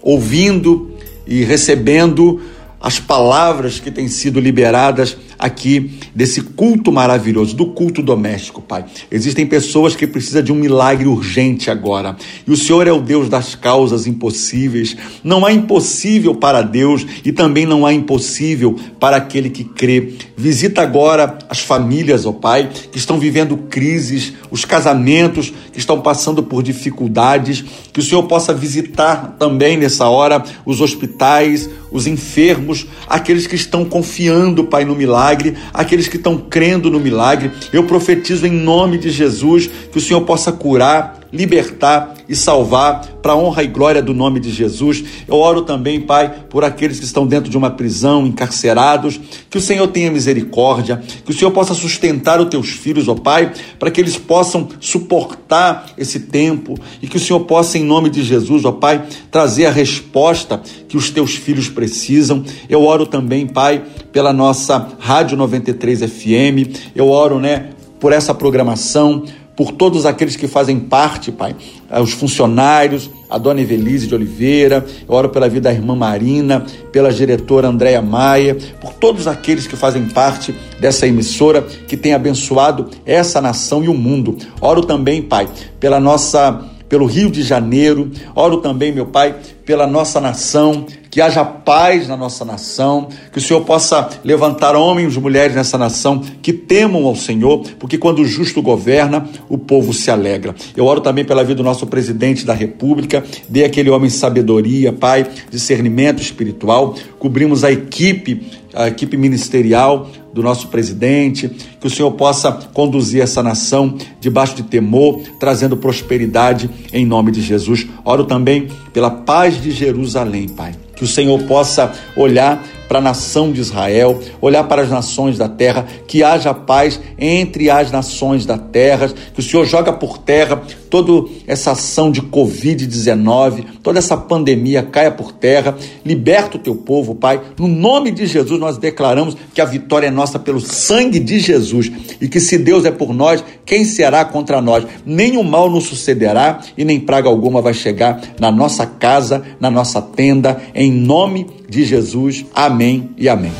ouvindo 0.00 0.92
e 1.26 1.42
recebendo 1.42 2.40
as 2.80 2.98
palavras 2.98 3.78
que 3.78 3.90
têm 3.90 4.08
sido 4.08 4.40
liberadas 4.40 5.16
aqui 5.38 5.98
desse 6.14 6.42
culto 6.42 6.92
maravilhoso, 6.92 7.56
do 7.56 7.66
culto 7.66 8.02
doméstico, 8.02 8.60
Pai. 8.60 8.84
Existem 9.10 9.46
pessoas 9.46 9.96
que 9.96 10.06
precisam 10.06 10.42
de 10.42 10.52
um 10.52 10.54
milagre 10.54 11.08
urgente 11.08 11.70
agora. 11.70 12.16
E 12.46 12.50
o 12.50 12.56
Senhor 12.56 12.86
é 12.86 12.92
o 12.92 13.00
Deus 13.00 13.28
das 13.28 13.54
causas 13.54 14.06
impossíveis. 14.06 14.96
Não 15.24 15.44
há 15.44 15.52
impossível 15.52 16.34
para 16.34 16.62
Deus 16.62 17.06
e 17.24 17.32
também 17.32 17.64
não 17.64 17.86
há 17.86 17.92
impossível 17.92 18.76
para 18.98 19.16
aquele 19.16 19.48
que 19.48 19.64
crê. 19.64 20.14
Visita 20.36 20.82
agora 20.82 21.38
as 21.48 21.60
famílias, 21.60 22.26
ó 22.26 22.32
Pai, 22.32 22.70
que 22.92 22.98
estão 22.98 23.18
vivendo 23.18 23.56
crises, 23.56 24.34
os 24.50 24.64
casamentos 24.64 25.52
que 25.72 25.78
estão 25.78 26.00
passando 26.00 26.42
por 26.42 26.62
dificuldades. 26.62 27.64
Que 27.92 28.00
o 28.00 28.02
Senhor 28.02 28.22
possa 28.24 28.52
visitar 28.52 29.36
também 29.38 29.76
nessa 29.76 30.08
hora 30.08 30.42
os 30.66 30.80
hospitais, 30.80 31.68
os 31.90 32.06
enfermos, 32.06 32.69
aqueles 33.06 33.46
que 33.46 33.54
estão 33.54 33.84
confiando, 33.84 34.64
Pai, 34.64 34.84
no 34.84 34.94
milagre, 34.94 35.56
aqueles 35.72 36.08
que 36.08 36.16
estão 36.16 36.36
crendo 36.38 36.90
no 36.90 37.00
milagre. 37.00 37.50
Eu 37.72 37.84
profetizo 37.84 38.46
em 38.46 38.52
nome 38.52 38.98
de 38.98 39.10
Jesus 39.10 39.70
que 39.90 39.98
o 39.98 40.00
Senhor 40.00 40.22
possa 40.22 40.52
curar, 40.52 41.19
libertar 41.32 42.14
e 42.28 42.34
salvar 42.34 43.06
para 43.22 43.36
honra 43.36 43.62
e 43.62 43.66
glória 43.66 44.02
do 44.02 44.14
nome 44.14 44.40
de 44.40 44.50
Jesus. 44.50 45.04
Eu 45.28 45.36
oro 45.36 45.62
também, 45.62 46.00
Pai, 46.00 46.44
por 46.48 46.64
aqueles 46.64 46.98
que 46.98 47.04
estão 47.04 47.26
dentro 47.26 47.50
de 47.50 47.56
uma 47.56 47.70
prisão, 47.70 48.26
encarcerados, 48.26 49.20
que 49.48 49.58
o 49.58 49.60
Senhor 49.60 49.86
tenha 49.88 50.10
misericórdia, 50.10 51.02
que 51.24 51.30
o 51.30 51.34
Senhor 51.34 51.50
possa 51.50 51.74
sustentar 51.74 52.40
os 52.40 52.48
teus 52.48 52.70
filhos, 52.70 53.08
ó 53.08 53.14
Pai, 53.14 53.52
para 53.78 53.90
que 53.90 54.00
eles 54.00 54.16
possam 54.16 54.68
suportar 54.80 55.86
esse 55.96 56.20
tempo 56.20 56.78
e 57.02 57.06
que 57.06 57.16
o 57.16 57.20
Senhor 57.20 57.40
possa, 57.40 57.78
em 57.78 57.84
nome 57.84 58.10
de 58.10 58.22
Jesus, 58.22 58.64
ó 58.64 58.72
Pai, 58.72 59.04
trazer 59.30 59.66
a 59.66 59.70
resposta 59.70 60.60
que 60.88 60.96
os 60.96 61.10
teus 61.10 61.34
filhos 61.34 61.68
precisam. 61.68 62.44
Eu 62.68 62.84
oro 62.84 63.06
também, 63.06 63.46
Pai, 63.46 63.82
pela 64.12 64.32
nossa 64.32 64.88
Rádio 64.98 65.36
93 65.36 66.00
FM. 66.00 66.90
Eu 66.94 67.08
oro, 67.08 67.38
né, 67.38 67.70
por 67.98 68.12
essa 68.12 68.34
programação, 68.34 69.24
por 69.60 69.72
todos 69.72 70.06
aqueles 70.06 70.36
que 70.36 70.48
fazem 70.48 70.80
parte, 70.80 71.30
Pai, 71.30 71.54
eh, 71.90 72.00
os 72.00 72.12
funcionários, 72.12 73.10
a 73.28 73.36
dona 73.36 73.60
Evelise 73.60 74.06
de 74.06 74.14
Oliveira, 74.14 74.86
eu 75.06 75.14
oro 75.14 75.28
pela 75.28 75.50
vida 75.50 75.68
da 75.68 75.74
irmã 75.74 75.94
Marina, 75.94 76.64
pela 76.90 77.12
diretora 77.12 77.68
Andréia 77.68 78.00
Maia, 78.00 78.56
por 78.80 78.94
todos 78.94 79.26
aqueles 79.26 79.66
que 79.66 79.76
fazem 79.76 80.08
parte 80.08 80.54
dessa 80.80 81.06
emissora, 81.06 81.60
que 81.60 81.94
tem 81.94 82.14
abençoado 82.14 82.88
essa 83.04 83.38
nação 83.38 83.84
e 83.84 83.88
o 83.88 83.92
mundo. 83.92 84.38
Oro 84.62 84.80
também, 84.80 85.20
Pai, 85.20 85.46
pela 85.78 86.00
nossa 86.00 86.64
pelo 86.88 87.04
Rio 87.04 87.30
de 87.30 87.42
Janeiro. 87.42 88.10
Oro 88.34 88.56
também, 88.62 88.92
meu 88.92 89.06
Pai, 89.06 89.36
pela 89.64 89.86
nossa 89.86 90.20
nação, 90.20 90.86
que 91.10 91.20
haja 91.20 91.44
paz 91.44 92.06
na 92.06 92.16
nossa 92.16 92.44
nação, 92.44 93.08
que 93.32 93.38
o 93.38 93.40
Senhor 93.40 93.62
possa 93.62 94.08
levantar 94.22 94.76
homens 94.76 95.16
e 95.16 95.20
mulheres 95.20 95.56
nessa 95.56 95.76
nação 95.76 96.22
que 96.40 96.52
temam 96.52 97.04
ao 97.04 97.16
Senhor, 97.16 97.62
porque 97.78 97.98
quando 97.98 98.20
o 98.20 98.24
justo 98.24 98.62
governa, 98.62 99.28
o 99.48 99.58
povo 99.58 99.92
se 99.92 100.10
alegra. 100.10 100.54
Eu 100.76 100.86
oro 100.86 101.00
também 101.00 101.24
pela 101.24 101.42
vida 101.42 101.56
do 101.56 101.64
nosso 101.64 101.86
presidente 101.86 102.46
da 102.46 102.54
República, 102.54 103.24
dê 103.48 103.64
aquele 103.64 103.90
homem 103.90 104.08
sabedoria, 104.08 104.92
Pai, 104.92 105.26
discernimento 105.50 106.22
espiritual. 106.22 106.94
Cobrimos 107.18 107.64
a 107.64 107.72
equipe, 107.72 108.46
a 108.72 108.86
equipe 108.86 109.16
ministerial 109.16 110.08
do 110.32 110.42
nosso 110.42 110.68
presidente, 110.68 111.48
que 111.80 111.86
o 111.88 111.90
Senhor 111.90 112.12
possa 112.12 112.52
conduzir 112.52 113.20
essa 113.20 113.42
nação 113.42 113.96
debaixo 114.20 114.54
de 114.54 114.62
temor, 114.62 115.20
trazendo 115.40 115.76
prosperidade 115.76 116.70
em 116.92 117.04
nome 117.04 117.32
de 117.32 117.42
Jesus. 117.42 117.86
Oro 118.04 118.24
também 118.24 118.68
pela 118.92 119.10
paz 119.10 119.60
de 119.60 119.72
Jerusalém, 119.72 120.48
Pai. 120.48 120.72
Que 121.00 121.04
o 121.04 121.08
Senhor 121.08 121.42
possa 121.44 121.94
olhar 122.14 122.62
para 122.90 122.98
a 122.98 123.02
nação 123.02 123.52
de 123.52 123.60
Israel, 123.60 124.18
olhar 124.40 124.64
para 124.64 124.82
as 124.82 124.90
nações 124.90 125.38
da 125.38 125.48
terra, 125.48 125.86
que 126.08 126.24
haja 126.24 126.52
paz 126.52 127.00
entre 127.16 127.70
as 127.70 127.92
nações 127.92 128.44
da 128.44 128.58
terra, 128.58 129.08
que 129.32 129.38
o 129.38 129.42
Senhor 129.44 129.64
joga 129.64 129.92
por 129.92 130.18
terra 130.18 130.60
toda 130.90 131.30
essa 131.46 131.70
ação 131.70 132.10
de 132.10 132.20
Covid-19, 132.20 133.64
toda 133.80 134.00
essa 134.00 134.16
pandemia 134.16 134.82
caia 134.82 135.12
por 135.12 135.30
terra, 135.30 135.78
liberta 136.04 136.56
o 136.56 136.60
teu 136.60 136.74
povo, 136.74 137.14
Pai. 137.14 137.40
No 137.56 137.68
nome 137.68 138.10
de 138.10 138.26
Jesus, 138.26 138.58
nós 138.58 138.76
declaramos 138.76 139.36
que 139.54 139.60
a 139.60 139.64
vitória 139.64 140.08
é 140.08 140.10
nossa 140.10 140.36
pelo 140.36 140.60
sangue 140.60 141.20
de 141.20 141.38
Jesus 141.38 141.92
e 142.20 142.26
que 142.26 142.40
se 142.40 142.58
Deus 142.58 142.84
é 142.84 142.90
por 142.90 143.14
nós, 143.14 143.44
quem 143.64 143.84
será 143.84 144.24
contra 144.24 144.60
nós? 144.60 144.84
Nenhum 145.06 145.44
mal 145.44 145.70
nos 145.70 145.84
sucederá 145.84 146.58
e 146.76 146.84
nem 146.84 146.98
praga 146.98 147.28
alguma 147.28 147.62
vai 147.62 147.72
chegar 147.72 148.20
na 148.40 148.50
nossa 148.50 148.84
casa, 148.84 149.44
na 149.60 149.70
nossa 149.70 150.02
tenda, 150.02 150.60
em 150.74 150.90
nome 150.90 151.44
de 151.44 151.59
Jesus. 151.70 152.44
Amém 152.54 153.14
e 153.16 153.28
amém. 153.28 153.52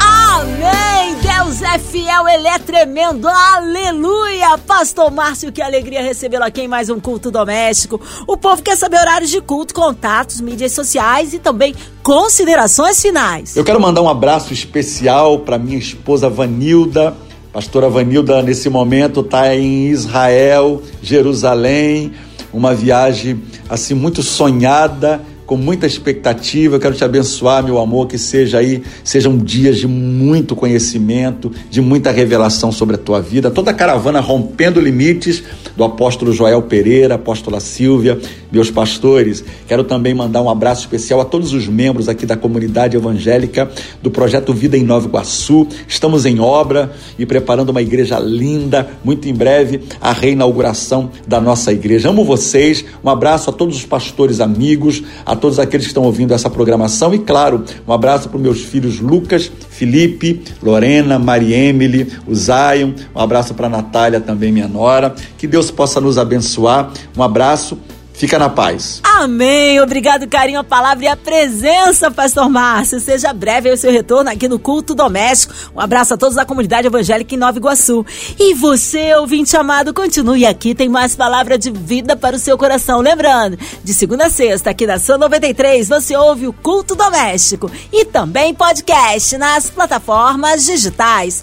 Amém! 0.00 0.94
Deus 1.22 1.62
é 1.62 1.78
fiel, 1.78 2.28
Ele 2.28 2.48
é 2.48 2.58
tremendo. 2.58 3.28
Aleluia! 3.28 4.58
Pastor 4.58 5.10
Márcio, 5.10 5.52
que 5.52 5.62
alegria 5.62 6.02
recebê-lo 6.02 6.44
aqui 6.44 6.62
em 6.62 6.68
mais 6.68 6.90
um 6.90 6.98
culto 6.98 7.30
doméstico. 7.30 8.00
O 8.26 8.36
povo 8.36 8.62
quer 8.62 8.76
saber 8.76 8.98
horários 8.98 9.30
de 9.30 9.40
culto, 9.40 9.72
contatos, 9.72 10.40
mídias 10.40 10.72
sociais 10.72 11.32
e 11.32 11.38
também 11.38 11.74
considerações 12.02 13.00
finais. 13.00 13.56
Eu 13.56 13.64
quero 13.64 13.80
mandar 13.80 14.02
um 14.02 14.08
abraço 14.08 14.52
especial 14.52 15.38
para 15.40 15.58
minha 15.58 15.78
esposa 15.78 16.28
Vanilda. 16.28 17.16
Pastora 17.52 17.88
Vanilda, 17.88 18.42
nesse 18.42 18.68
momento, 18.68 19.20
está 19.20 19.54
em 19.54 19.86
Israel, 19.86 20.82
Jerusalém, 21.00 22.12
uma 22.52 22.74
viagem 22.74 23.42
assim 23.68 23.94
muito 23.94 24.22
sonhada 24.22 25.24
com 25.46 25.56
muita 25.56 25.86
expectativa. 25.86 26.78
Quero 26.78 26.94
te 26.94 27.04
abençoar, 27.04 27.62
meu 27.62 27.78
amor, 27.78 28.06
que 28.06 28.18
seja 28.18 28.58
aí, 28.58 28.82
sejam 29.02 29.36
dias 29.36 29.78
de 29.78 29.86
muito 29.86 30.56
conhecimento, 30.56 31.50
de 31.70 31.80
muita 31.80 32.10
revelação 32.10 32.72
sobre 32.72 32.96
a 32.96 32.98
tua 32.98 33.20
vida. 33.20 33.50
Toda 33.50 33.70
a 33.70 33.74
caravana 33.74 34.20
rompendo 34.20 34.80
limites 34.80 35.42
do 35.76 35.84
apóstolo 35.84 36.32
Joel 36.32 36.62
Pereira, 36.62 37.14
apóstola 37.14 37.60
Silvia, 37.60 38.18
meus 38.50 38.70
pastores. 38.70 39.44
Quero 39.66 39.84
também 39.84 40.14
mandar 40.14 40.42
um 40.42 40.48
abraço 40.48 40.82
especial 40.82 41.20
a 41.20 41.24
todos 41.24 41.52
os 41.52 41.66
membros 41.66 42.08
aqui 42.08 42.24
da 42.24 42.36
comunidade 42.36 42.96
evangélica 42.96 43.70
do 44.02 44.10
projeto 44.10 44.52
Vida 44.52 44.76
em 44.76 44.84
Nova 44.84 45.06
Iguaçu. 45.06 45.66
Estamos 45.86 46.24
em 46.24 46.40
obra 46.40 46.92
e 47.18 47.26
preparando 47.26 47.70
uma 47.70 47.82
igreja 47.82 48.18
linda, 48.18 48.88
muito 49.04 49.28
em 49.28 49.34
breve 49.34 49.80
a 50.00 50.12
reinauguração 50.12 51.10
da 51.26 51.40
nossa 51.40 51.72
igreja. 51.72 52.10
Amo 52.10 52.24
vocês. 52.24 52.84
Um 53.02 53.10
abraço 53.10 53.50
a 53.50 53.52
todos 53.52 53.76
os 53.76 53.84
pastores 53.84 54.40
amigos, 54.40 55.02
a 55.26 55.33
a 55.34 55.36
todos 55.36 55.58
aqueles 55.58 55.86
que 55.86 55.90
estão 55.90 56.04
ouvindo 56.04 56.32
essa 56.32 56.48
programação 56.48 57.12
e, 57.12 57.18
claro, 57.18 57.64
um 57.86 57.92
abraço 57.92 58.28
para 58.28 58.36
os 58.36 58.42
meus 58.42 58.62
filhos 58.62 59.00
Lucas, 59.00 59.50
Felipe, 59.68 60.42
Lorena, 60.62 61.18
Maria 61.18 61.56
Emily, 61.56 62.10
o 62.26 62.34
Zion, 62.34 62.92
um 63.14 63.20
abraço 63.20 63.52
para 63.54 63.66
a 63.66 63.70
Natália 63.70 64.20
também, 64.20 64.52
minha 64.52 64.68
nora. 64.68 65.14
Que 65.36 65.46
Deus 65.46 65.70
possa 65.70 66.00
nos 66.00 66.16
abençoar. 66.18 66.90
Um 67.16 67.22
abraço 67.22 67.78
Fica 68.14 68.38
na 68.38 68.48
paz. 68.48 69.00
Amém. 69.02 69.80
Obrigado, 69.80 70.28
carinho, 70.28 70.60
a 70.60 70.64
palavra 70.64 71.04
e 71.04 71.08
a 71.08 71.16
presença, 71.16 72.12
Pastor 72.12 72.48
Márcio. 72.48 73.00
Seja 73.00 73.32
breve 73.32 73.72
o 73.72 73.76
seu 73.76 73.90
retorno 73.90 74.30
aqui 74.30 74.46
no 74.46 74.56
Culto 74.56 74.94
Doméstico. 74.94 75.52
Um 75.74 75.80
abraço 75.80 76.14
a 76.14 76.16
todos 76.16 76.36
da 76.36 76.44
comunidade 76.44 76.86
evangélica 76.86 77.34
em 77.34 77.38
Nova 77.38 77.58
Iguaçu. 77.58 78.06
E 78.38 78.54
você, 78.54 79.12
ouvinte 79.16 79.56
amado, 79.56 79.92
continue 79.92 80.46
aqui. 80.46 80.76
Tem 80.76 80.88
mais 80.88 81.16
palavra 81.16 81.58
de 81.58 81.72
vida 81.72 82.16
para 82.16 82.36
o 82.36 82.38
seu 82.38 82.56
coração. 82.56 83.00
Lembrando, 83.00 83.58
de 83.82 83.92
segunda 83.92 84.26
a 84.26 84.30
sexta, 84.30 84.70
aqui 84.70 84.86
na 84.86 85.00
São 85.00 85.18
93, 85.18 85.88
você 85.88 86.16
ouve 86.16 86.46
o 86.46 86.52
Culto 86.52 86.94
Doméstico 86.94 87.68
e 87.92 88.04
também 88.04 88.54
podcast 88.54 89.36
nas 89.36 89.70
plataformas 89.70 90.64
digitais 90.64 91.42